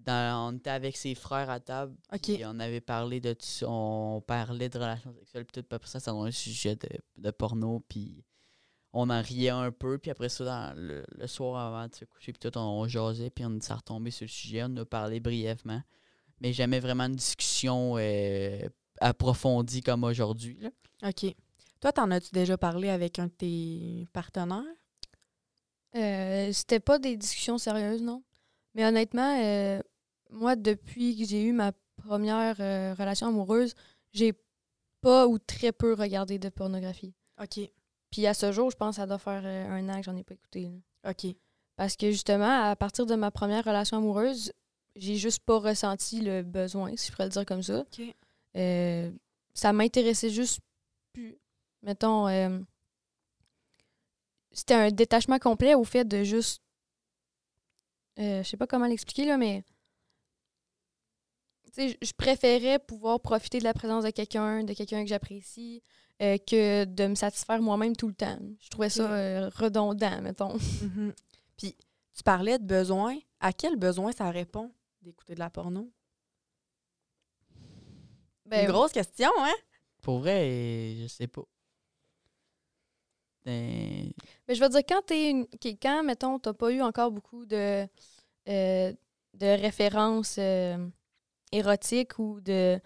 [0.06, 2.20] dans- on était avec ses frères à table, OK.
[2.22, 5.88] puis on avait parlé de tout ça, on parlait de relations sexuelles, puis tout, après
[5.88, 6.88] ça, ça un sujet de,
[7.18, 8.24] de porno, puis
[8.92, 12.04] on en riait un peu, puis après ça, dans le, le soir avant de se
[12.06, 14.84] coucher, puis tout, on, on jasait, puis on s'est retombé sur le sujet, on a
[14.86, 15.82] parlé brièvement,
[16.40, 18.60] mais jamais vraiment une discussion euh,
[19.00, 20.58] approfondie comme aujourd'hui.
[21.02, 21.34] OK.
[21.80, 24.62] Toi, t'en as-tu déjà parlé avec un de tes partenaires?
[25.96, 28.22] Euh, C'était pas des discussions sérieuses, non.
[28.74, 29.80] Mais honnêtement, euh,
[30.30, 33.74] moi, depuis que j'ai eu ma première euh, relation amoureuse,
[34.12, 34.34] j'ai
[35.00, 37.14] pas ou très peu regardé de pornographie.
[37.42, 37.60] OK.
[38.10, 40.16] Puis à ce jour, je pense que ça doit faire euh, un an que j'en
[40.16, 40.68] ai pas écouté.
[40.68, 41.10] là.
[41.10, 41.34] OK.
[41.76, 44.52] Parce que justement, à partir de ma première relation amoureuse,
[44.96, 47.80] j'ai juste pas ressenti le besoin, si je pourrais le dire comme ça.
[47.80, 48.02] OK.
[48.56, 49.10] Euh,
[49.54, 50.60] ça m'intéressait juste
[51.12, 51.36] plus.
[51.82, 52.58] Mettons, euh,
[54.52, 56.62] c'était un détachement complet au fait de juste.
[58.18, 59.64] euh, je sais pas comment l'expliquer, là, mais.
[61.72, 65.82] Tu sais, je- préférais pouvoir profiter de la présence de quelqu'un, de quelqu'un que j'apprécie,
[66.20, 68.38] euh, que de me satisfaire moi-même tout le temps.
[68.58, 70.56] Je trouvais ça euh, redondant, mettons.
[70.82, 71.14] Mhm.
[71.56, 71.76] Puis,
[72.16, 73.16] tu parlais de besoin.
[73.38, 75.90] À quel besoin ça répond d'écouter de la porno?
[78.46, 79.54] Ben, Une grosse question, hein?
[80.02, 81.42] Pour vrai, je sais pas.
[83.46, 84.12] Mais
[84.48, 85.46] je veux dire, quand t'es une.
[85.80, 87.86] quand, mettons, t'as pas eu encore beaucoup de,
[88.48, 88.92] euh,
[89.34, 90.76] de références euh,
[91.52, 92.78] érotiques ou de.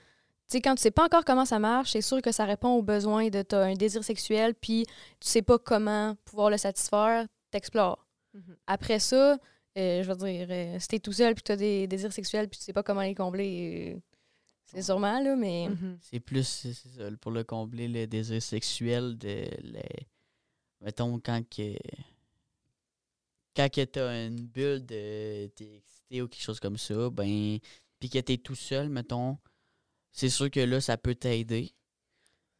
[0.46, 2.70] Tu sais, quand tu sais pas encore comment ça marche, c'est sûr que ça répond
[2.74, 4.84] aux besoins de t'as un désir sexuel, puis
[5.20, 8.06] tu sais pas comment pouvoir le satisfaire, t'explores.
[8.34, 8.56] Mhm.
[8.66, 9.38] Après ça,
[9.76, 12.58] euh, je veux dire, euh, si t'es tout seul puis t'as des désirs sexuels puis
[12.58, 14.00] tu sais pas comment les combler, euh,
[14.66, 15.68] c'est sûrement, là, mais.
[15.68, 15.98] Mhm.
[16.00, 20.06] c'est plus ça, pour le combler le désir sexuel de les
[20.84, 21.74] mettons quand que
[23.56, 27.58] quand tu as une bulle de t'es excité ou quelque chose comme ça, ben,
[28.00, 29.38] puis que tu es tout seul, mettons,
[30.10, 31.72] c'est sûr que là, ça peut t'aider.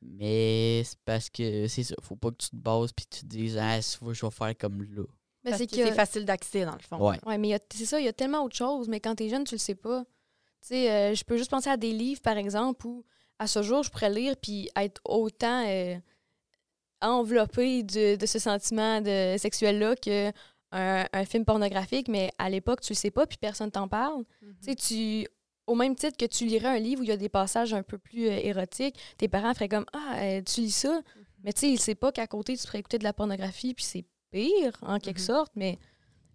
[0.01, 1.95] Mais c'est parce que c'est ça.
[2.03, 4.83] Faut pas que tu te bases puis tu te dises, ah, je vais faire comme
[4.83, 5.03] là.
[5.43, 5.85] Mais Parce c'est que que.
[5.85, 6.99] c'est facile d'accès, dans le fond.
[7.11, 7.19] Ouais.
[7.27, 9.15] Ouais, mais il y a- c'est ça, il y a tellement autre chose, mais quand
[9.15, 10.05] t'es jeune, tu le sais pas.
[10.61, 13.05] Tu sais, euh, je peux juste penser à des livres, par exemple, où
[13.39, 15.97] à ce jour, je pourrais lire puis être autant euh,
[17.05, 20.33] enveloppée de, de ce sentiment de sexuel-là que
[20.73, 24.25] un, un film pornographique, mais à l'époque, tu le sais pas puis personne t'en parle.
[24.43, 24.75] Mhm.
[24.77, 25.27] Tu.
[25.67, 27.83] Au même titre que tu lirais un livre où il y a des passages un
[27.83, 31.01] peu plus euh, érotiques, tes parents feraient comme Ah, euh, tu lis ça.
[31.43, 33.85] Mais tu sais, il sait pas qu'à côté, tu pourrais écouter de la pornographie, puis
[33.85, 35.25] c'est pire, en quelque Mhm.
[35.25, 35.79] sorte, mais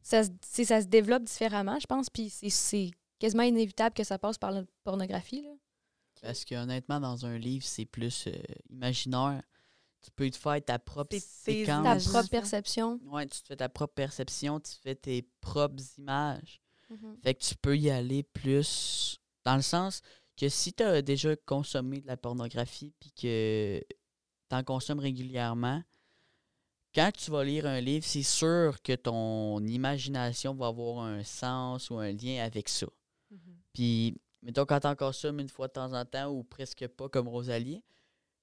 [0.02, 2.90] ça, ça se développe différemment, je pense, puis c'est- c'est
[3.20, 5.42] quasiment inévitable que ça passe par la pornographie.
[5.44, 5.52] Là.
[6.24, 8.32] Parce que honnêtement, dans un livre, c'est plus euh,
[8.72, 9.44] imaginaire.
[10.02, 12.06] Tu peux te faire ta propre séquence.
[12.06, 13.00] Ta propre perception.
[13.06, 16.62] Ouais, tu te fais ta propre perception, tu fais tes propres images.
[16.90, 17.18] Mhm.
[17.22, 20.02] Fait que tu peux y aller plus dans le sens
[20.38, 23.82] que si tu as déjà consommé de la pornographie puis que
[24.50, 25.84] tu en consommes régulièrement,
[26.96, 31.90] quand tu vas lire un livre, c'est sûr que ton imagination va avoir un sens
[31.90, 32.88] ou un lien avec ça.
[33.30, 33.58] Mhm.
[33.74, 37.28] Puis, mettons, quand t'en consommes une fois de temps en temps ou presque pas comme
[37.28, 37.84] Rosalie,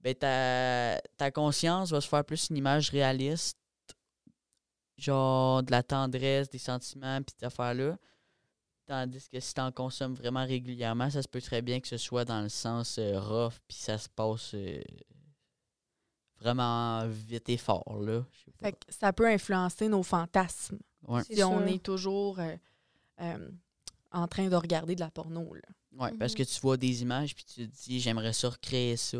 [0.01, 3.59] ben ta, ta conscience va se faire plus une image réaliste,
[4.97, 7.99] genre de la tendresse, des sentiments, puis cette affaire-là.
[8.86, 12.24] Tandis que si t'en consommes vraiment régulièrement, ça se peut très bien que ce soit
[12.24, 14.80] dans le sens euh, rough, puis ça se passe euh,
[16.38, 18.24] vraiment vite et fort, là.
[18.61, 20.78] Fait que ça peut influencer nos fantasmes
[21.09, 21.22] Ouais.
[21.30, 22.57] Si on est toujours euh,
[23.20, 23.51] euh,
[24.11, 25.55] en train de regarder de la porno.
[25.55, 25.61] Là.
[25.92, 26.38] Ouais, parce Mhm.
[26.38, 29.18] que tu vois des images puis tu te dis j'aimerais ça recréer ça.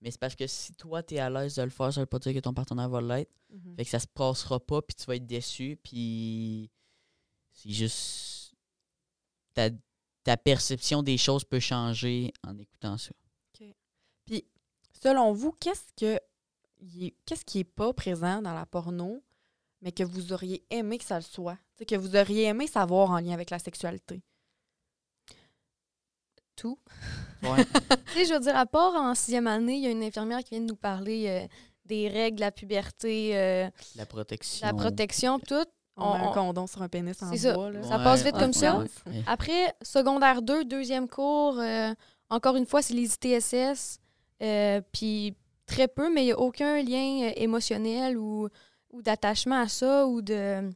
[0.00, 2.18] Mais c'est parce que si toi t'es à l'aise de le faire, ça veut pas
[2.18, 3.32] dire que ton partenaire va l'être.
[3.76, 6.70] Fait que ça se passera pas puis tu vas être déçu puis
[7.52, 8.54] c'est juste
[9.54, 9.70] ta,
[10.24, 13.12] ta perception des choses peut changer en écoutant ça.
[14.26, 14.44] Puis,
[15.02, 16.20] selon vous, qu'est-ce que
[17.24, 19.22] qu'est-ce qui est pas présent dans la porno,
[19.80, 21.54] mais que vous auriez aimé que ça le soit?
[21.54, 24.22] Tu sais, que vous auriez aimé savoir en lien avec la sexualité?
[26.56, 26.78] Tout.
[27.42, 27.64] Ouais.
[28.12, 30.38] Tu sais, je veux dire, à part en sixième année, il y a une infirmière
[30.42, 31.46] qui vient de nous parler euh,
[31.84, 34.66] des règles, de la puberté, euh, la protection.
[34.66, 35.64] la protection, tout.
[35.98, 37.54] On, met On- un condom sur un pénis en C'est ça.
[37.82, 38.84] Ça passe vite Ouais, comme ouais, ça.
[39.26, 41.92] Après, secondaire 2, deuxième cours, euh,
[42.30, 43.98] encore une fois, c'est les ITSS.
[44.42, 45.34] euh, Puis
[45.66, 48.48] très peu, mais il n'y a aucun lien euh, émotionnel ou,
[48.90, 50.70] ou d'attachement à ça ou de.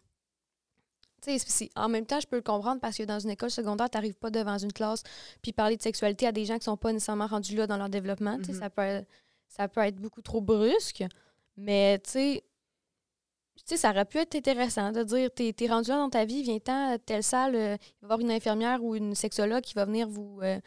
[1.77, 4.19] En même temps, je peux le comprendre parce que dans une école secondaire, tu n'arrives
[4.19, 5.03] pas devant une classe
[5.43, 7.89] puis parler de sexualité à des gens qui sont pas nécessairement rendus là dans leur
[7.89, 8.39] développement.
[8.39, 8.55] Mhm.
[8.55, 9.09] ça, peut être,
[9.49, 11.05] ça peut être beaucoup trop brusque.
[11.57, 16.11] Mais tu sais, ça aurait pu être intéressant de dire t'es es rendu là dans
[16.11, 19.15] ta vie, viens-t'en à telle salle, euh, il va y avoir une infirmière ou une
[19.15, 20.59] sexologue qui va venir vous, euh,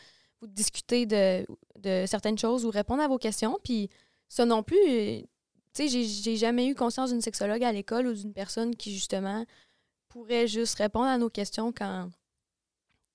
[0.41, 1.45] vous discuter de,
[1.79, 3.57] de certaines choses ou répondre à vos questions.
[3.63, 3.89] Puis
[4.29, 5.21] ça non plus, euh,
[5.73, 9.45] tu sais, j'ai jamais eu conscience d'une sexologue à l'école ou d'une personne qui, justement,
[10.13, 12.09] pourrait juste répondre à nos questions quand,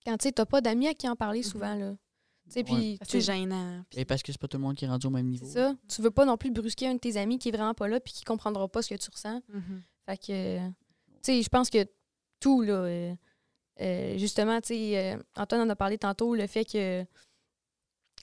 [0.04, 1.94] quand tu sais, t'as pas d'amis à qui en parler souvent, là.
[2.50, 2.98] Tu Ouais.
[3.06, 3.84] C'est gênant.
[3.94, 5.44] Et parce que c'est pas tout le monde qui est rendu au même niveau.
[5.46, 5.74] c'est ça.
[5.86, 8.00] Tu veux pas non plus brusquer un de tes amis qui est vraiment pas là
[8.00, 9.42] puis qui comprendra pas ce que tu ressens.
[9.52, 9.82] Mhm.
[10.06, 10.72] Fait que, tu
[11.20, 11.84] sais, je pense que
[12.40, 13.14] tout, là, euh,
[13.82, 17.04] euh, justement, tu sais, euh, Antoine en a parlé tantôt, le fait que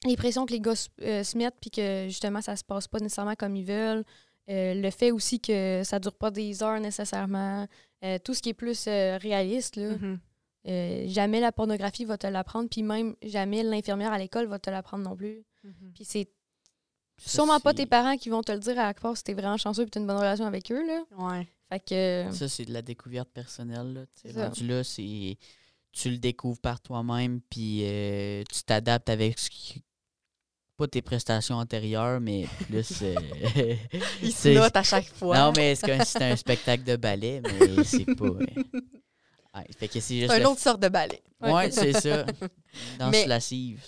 [0.05, 2.88] les pressions que les gars se- euh, se mettent, puis que justement, ça se passe
[2.88, 4.03] pas nécessairement comme ils veulent.
[4.49, 7.67] Euh, le fait aussi que ça dure pas des heures nécessairement.
[8.05, 9.97] Euh, tout ce qui est plus euh, réaliste, là.
[9.97, 10.19] Mhm.
[10.67, 14.69] Euh, jamais la pornographie va te l'apprendre, puis même jamais l'infirmière à l'école va te
[14.69, 15.43] l'apprendre non plus.
[15.63, 15.91] Mhm.
[15.93, 16.29] Puis c'est
[17.17, 19.83] sûrement pas tes parents qui vont te le dire à part si t'es vraiment chanceux
[19.83, 21.03] et t'as une bonne relation avec eux, là.
[21.17, 21.47] Ouais.
[21.69, 22.35] Fait que...
[22.35, 24.07] Ça, c'est de la découverte personnelle.
[24.23, 24.45] Là.
[24.45, 25.37] Rendu là, c'est.
[25.91, 29.83] Tu le découvres par toi-même, puis euh, tu t'adaptes avec ce qui.
[30.78, 33.01] Pas tes prestations antérieures, mais plus.
[33.01, 33.15] euh,
[34.21, 35.38] Il se note à chaque fois.
[35.38, 38.26] Non, mais c'est c'était un spectacle de ballet, mais c'est pas.
[38.26, 38.39] euh,
[39.55, 40.34] ouais, fait que c'est juste.
[40.34, 41.21] Une le- autre sorte de ballet.
[41.41, 42.23] Ouais, c'est ça.
[42.99, 43.82] Danse Mais- lascive.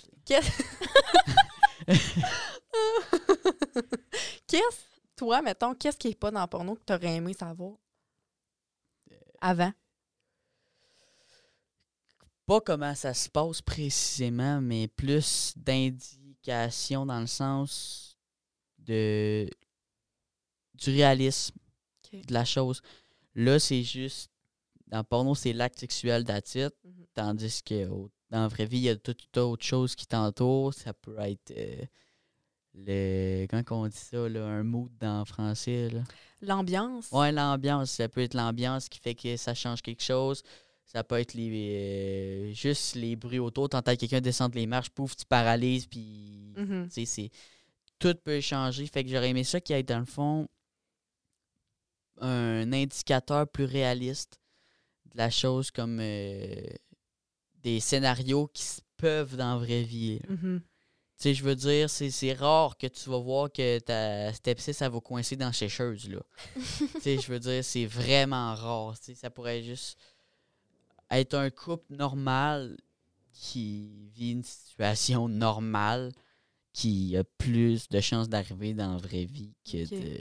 [4.46, 4.76] Qu'est-ce,
[5.16, 7.72] toi, mettons, qu'est-ce qui est pas dans le porno que tu aurais aimé savoir?
[9.40, 9.72] Avant?
[12.46, 15.52] Pas comment ça se passe précisément, mais plus
[17.06, 18.16] dans le sens
[18.78, 19.48] de
[20.74, 21.56] du réalisme
[22.12, 22.80] de la chose.
[23.34, 24.30] Là, c'est juste.
[24.86, 27.06] Dans le porno, c'est l'acte sexuel d'attitude, Mhm.
[27.14, 27.84] tandis que
[28.30, 30.72] dans la vraie vie, il y a toute autre chose qui t'entoure.
[30.72, 31.82] Ça peut être euh,
[32.74, 35.90] le quand on dit ça, là, un mood dans français.
[35.90, 36.00] Là?
[36.40, 37.10] L'ambiance.
[37.12, 37.90] Ouais, l'ambiance.
[37.90, 40.42] Ça peut être l'ambiance qui fait que ça change quelque chose.
[40.90, 41.50] Ça peut être les,
[42.50, 43.68] euh, juste les bruits autour.
[43.68, 46.88] T'entends quelqu'un descendre les marches, pouf, tu paralyses, puis Mhm.
[46.90, 47.30] c'est
[47.98, 48.86] tout peut changer.
[48.86, 50.48] Fait que j'aurais aimé ça qui ait dans le fond
[52.20, 54.40] un indicateur plus réaliste
[55.12, 56.66] de la chose comme euh,
[57.62, 60.20] des scénarios qui se peuvent dans la vraie vie.
[60.28, 60.60] Mhm.
[60.60, 64.72] Tu sais, je veux dire, c'est rare que tu vas voir que ta step 6,
[64.72, 66.20] ça va coincer dans sécheuse, là.
[66.94, 68.96] tu sais, je veux dire, c'est vraiment rare.
[68.98, 69.98] Tu sais, ça pourrait juste
[71.10, 72.76] être un couple normal
[73.32, 76.12] qui vit une situation normale
[76.72, 80.18] qui a plus de chances d'arriver dans la vraie vie que de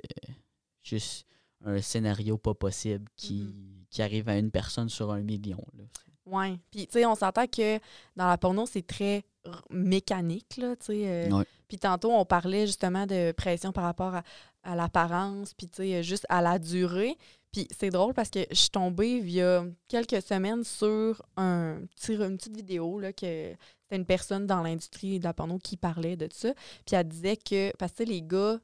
[0.84, 1.26] juste
[1.66, 3.86] un scénario pas possible qui, Mhm.
[3.90, 5.64] qui arrive à une personne sur un million.
[5.78, 5.84] Là.
[6.26, 6.60] Ouais.
[6.72, 7.78] Puis, tu sais, on s'entend que
[8.16, 9.24] dans la porno, c'est très
[9.70, 11.08] mécanique, là, tu sais.
[11.08, 11.46] euh, Ouais.
[11.68, 14.24] Puis tantôt, on parlait justement de pression par rapport à,
[14.64, 17.18] à l'apparence, puis tu sais, juste à la durée.
[17.52, 21.82] Puis c'est drôle parce que je suis tombée il y a quelques semaines sur un
[21.96, 25.78] petit, une petite vidéo, là, que c'était une personne dans l'industrie de la porno qui
[25.78, 26.54] parlait de ça.
[26.86, 28.60] Puis elle disait que, parce que les gars,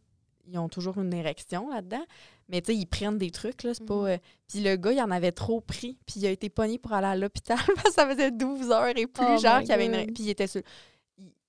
[0.48, 2.04] ils ont toujours une érection là-dedans,
[2.50, 3.96] mais tu sais, ils prennent des trucs, là, c'est pas...
[3.96, 4.08] Mhm.
[4.08, 4.18] euh,
[4.50, 7.08] puis le gars, il en avait trop pris, puis il a été pogné pour aller
[7.08, 10.14] à l'hôpital parce que ça faisait 12 heures et plus, Oh genre, qu'il avait une...
[10.14, 10.62] Puis il était sur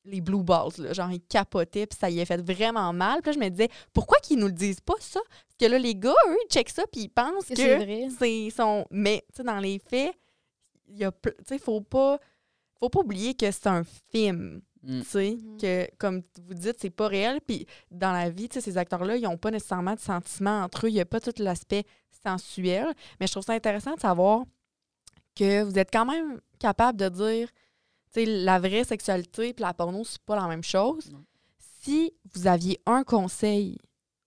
[0.05, 3.21] les blue balls, là, genre, il capotait, puis ça y a fait vraiment mal.
[3.23, 5.21] Puis là, je me disais, pourquoi qu'ils nous le disent pas, ça?
[5.29, 7.77] Parce que là, les gars, eux, ils checkent ça, puis ils pensent Que que c'est
[7.77, 8.09] vrai.
[8.19, 8.87] c'est son...
[8.91, 10.15] Mais, tu sais, dans les faits,
[10.89, 11.13] il y a...
[11.13, 12.19] Tu sais, faut pas...
[12.79, 15.01] Faut pas oublier que c'est un film Mm.
[15.01, 15.57] tu sais, Mhm.
[15.59, 17.41] que comme vous dites, c'est pas réel.
[17.41, 20.85] Puis dans la vie, tu sais, ces acteurs-là, ils n'ont pas nécessairement de sentiments entre
[20.85, 20.91] eux.
[20.91, 21.85] Il n'y a pas tout l'aspect
[22.23, 22.89] sensuel.
[23.19, 24.45] Mais je trouve ça intéressant de savoir
[25.35, 27.49] que vous êtes quand même capable de dire,
[28.15, 31.11] tu sais, la vraie sexualité puis la porno, c'est pas la même chose.
[31.11, 31.25] Non.
[31.81, 33.79] Si vous aviez un conseil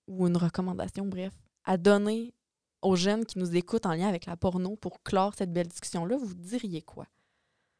[0.07, 1.33] ou une recommandation, bref,
[1.63, 2.33] à donner
[2.81, 6.17] aux jeunes qui nous écoutent en lien avec la porno pour clore cette belle discussion-là,
[6.17, 7.07] vous diriez quoi?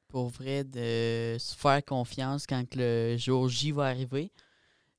[0.08, 4.32] pour vrai de se faire confiance quand le jour J va arriver.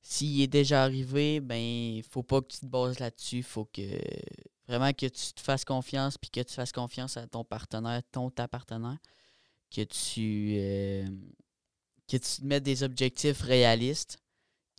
[0.01, 3.81] S'il est déjà arrivé, ben faut pas que tu te bases là-dessus, faut que
[4.67, 8.29] vraiment que tu te fasses confiance puis que tu fasses confiance à ton partenaire, ton
[8.29, 8.97] ta partenaire,
[9.73, 11.05] que tu euh,
[12.07, 14.17] que tu te mettes des objectifs réalistes,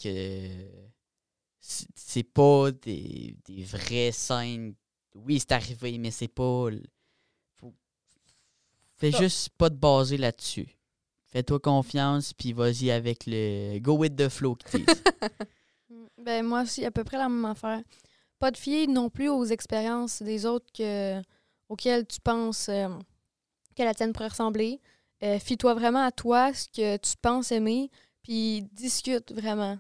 [0.03, 0.49] que
[1.61, 4.75] c'est pas des, des vraies scènes.
[5.15, 6.69] Oui, c'est arrivé, mais c'est pas
[7.55, 7.75] faut-
[8.97, 10.69] Fais juste pas te baser là-dessus.
[11.27, 15.03] Fais-toi confiance, puis vas-y avec le go with the flow qu'ils disent.
[15.93, 16.07] Mm.
[16.19, 17.83] Ben, moi aussi, à peu près la même affaire.
[18.39, 21.21] Pas de fier non plus aux expériences des autres que,
[21.69, 22.89] auxquelles tu penses euh,
[23.77, 24.81] que la tienne pourrait ressembler.
[25.23, 27.91] Euh, Fie-toi vraiment à toi, ce que tu penses aimer,
[28.23, 29.79] puis discute vraiment.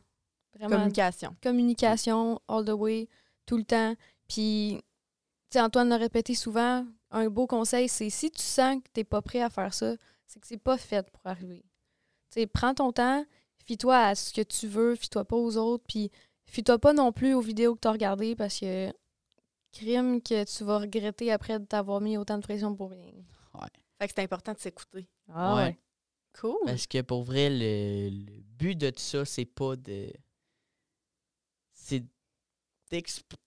[0.54, 0.76] Vraiment.
[0.76, 1.36] Communication.
[1.42, 3.08] Communication, all the way,
[3.46, 3.94] tout le temps.
[4.28, 8.88] Puis, tu sais, Antoine l'a répété souvent, un beau conseil, c'est si tu sens que
[8.92, 9.94] t'es pas prêt à faire ça,
[10.26, 11.64] c'est que c'est pas fait pour arriver.
[12.30, 13.24] Tu sais, prends ton temps,
[13.66, 16.10] fie-toi à ce que tu veux, fie-toi pas aux autres, puis
[16.46, 18.92] fie-toi pas non plus aux vidéos que tu as regardées parce que
[19.72, 23.12] crime que tu vas regretter après de t'avoir mis autant de pression pour rien.
[23.98, 25.06] Fait que c'est important de s'écouter.
[25.32, 25.78] Ah Ouais.
[26.40, 26.56] Cool.
[26.64, 30.12] Parce que pour vrai, le, le but de tout ça, c'est pas de.
[31.74, 32.04] C'est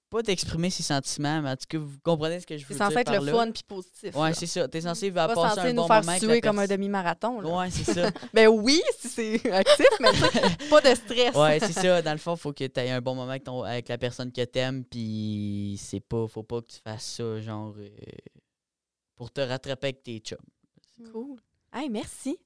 [0.09, 2.75] pas d'exprimer ses sentiments, mais en tout cas, vous comprenez ce que je veux C'est
[2.75, 2.85] dire.
[2.85, 3.31] censé être par le là.
[3.33, 4.15] fun puis positif.
[4.15, 4.67] Ouais, c'est ça.
[4.67, 7.41] T'es censé pas passer censé un nous bon faire moment suer comme un demi-marathon.
[7.57, 8.11] Ouais, c'est ça.
[8.33, 10.09] Ben oui, si c'est actif, mais
[10.69, 11.35] pas de stress.
[11.35, 12.01] Ouais, c'est ça.
[12.03, 14.31] Dans le fond, faut que tu aies un bon moment avec, ton, avec la personne
[14.31, 17.89] que t'aimes, puis c'est pas, faut pas que tu fasses ça, genre, euh,
[19.23, 20.37] pour te rattraper avec tes chums.
[21.13, 21.39] Cool.
[21.71, 22.37] Hey, merci.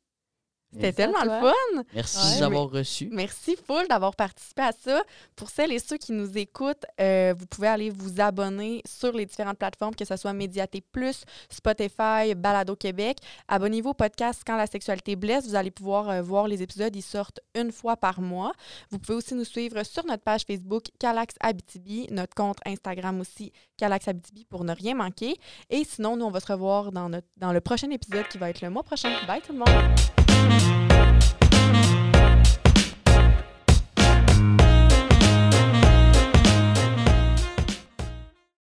[0.74, 1.84] C'était tellement le fun.
[1.94, 2.24] Merci Ouais.
[2.34, 3.10] de nous avoir reçus.
[3.12, 5.02] Merci full d'avoir participé à ça.
[5.36, 9.26] Pour celles et ceux qui nous écoutent, euh, vous pouvez aller vous abonner sur les
[9.26, 13.18] différentes plateformes, que ce soit Médiaté Plus, Spotify, Balado Québec.
[13.48, 15.46] Abonnez-vous au podcast Quand la sexualité blesse.
[15.48, 16.96] Vous allez pouvoir euh, voir les épisodes.
[16.96, 18.52] Ils sortent une fois par mois.
[18.92, 23.52] Vous pouvez aussi nous suivre sur notre page Facebook Calax Abitibi, notre compte Instagram aussi
[23.78, 25.36] Calax Abitibi pour ne rien manquer.
[25.70, 28.50] Et sinon, nous, on va se revoir dans, notre, dans le prochain épisode qui va
[28.50, 29.12] être le mois prochain.
[29.28, 30.17] Bye tout le monde!
[30.38, 30.77] Thank you.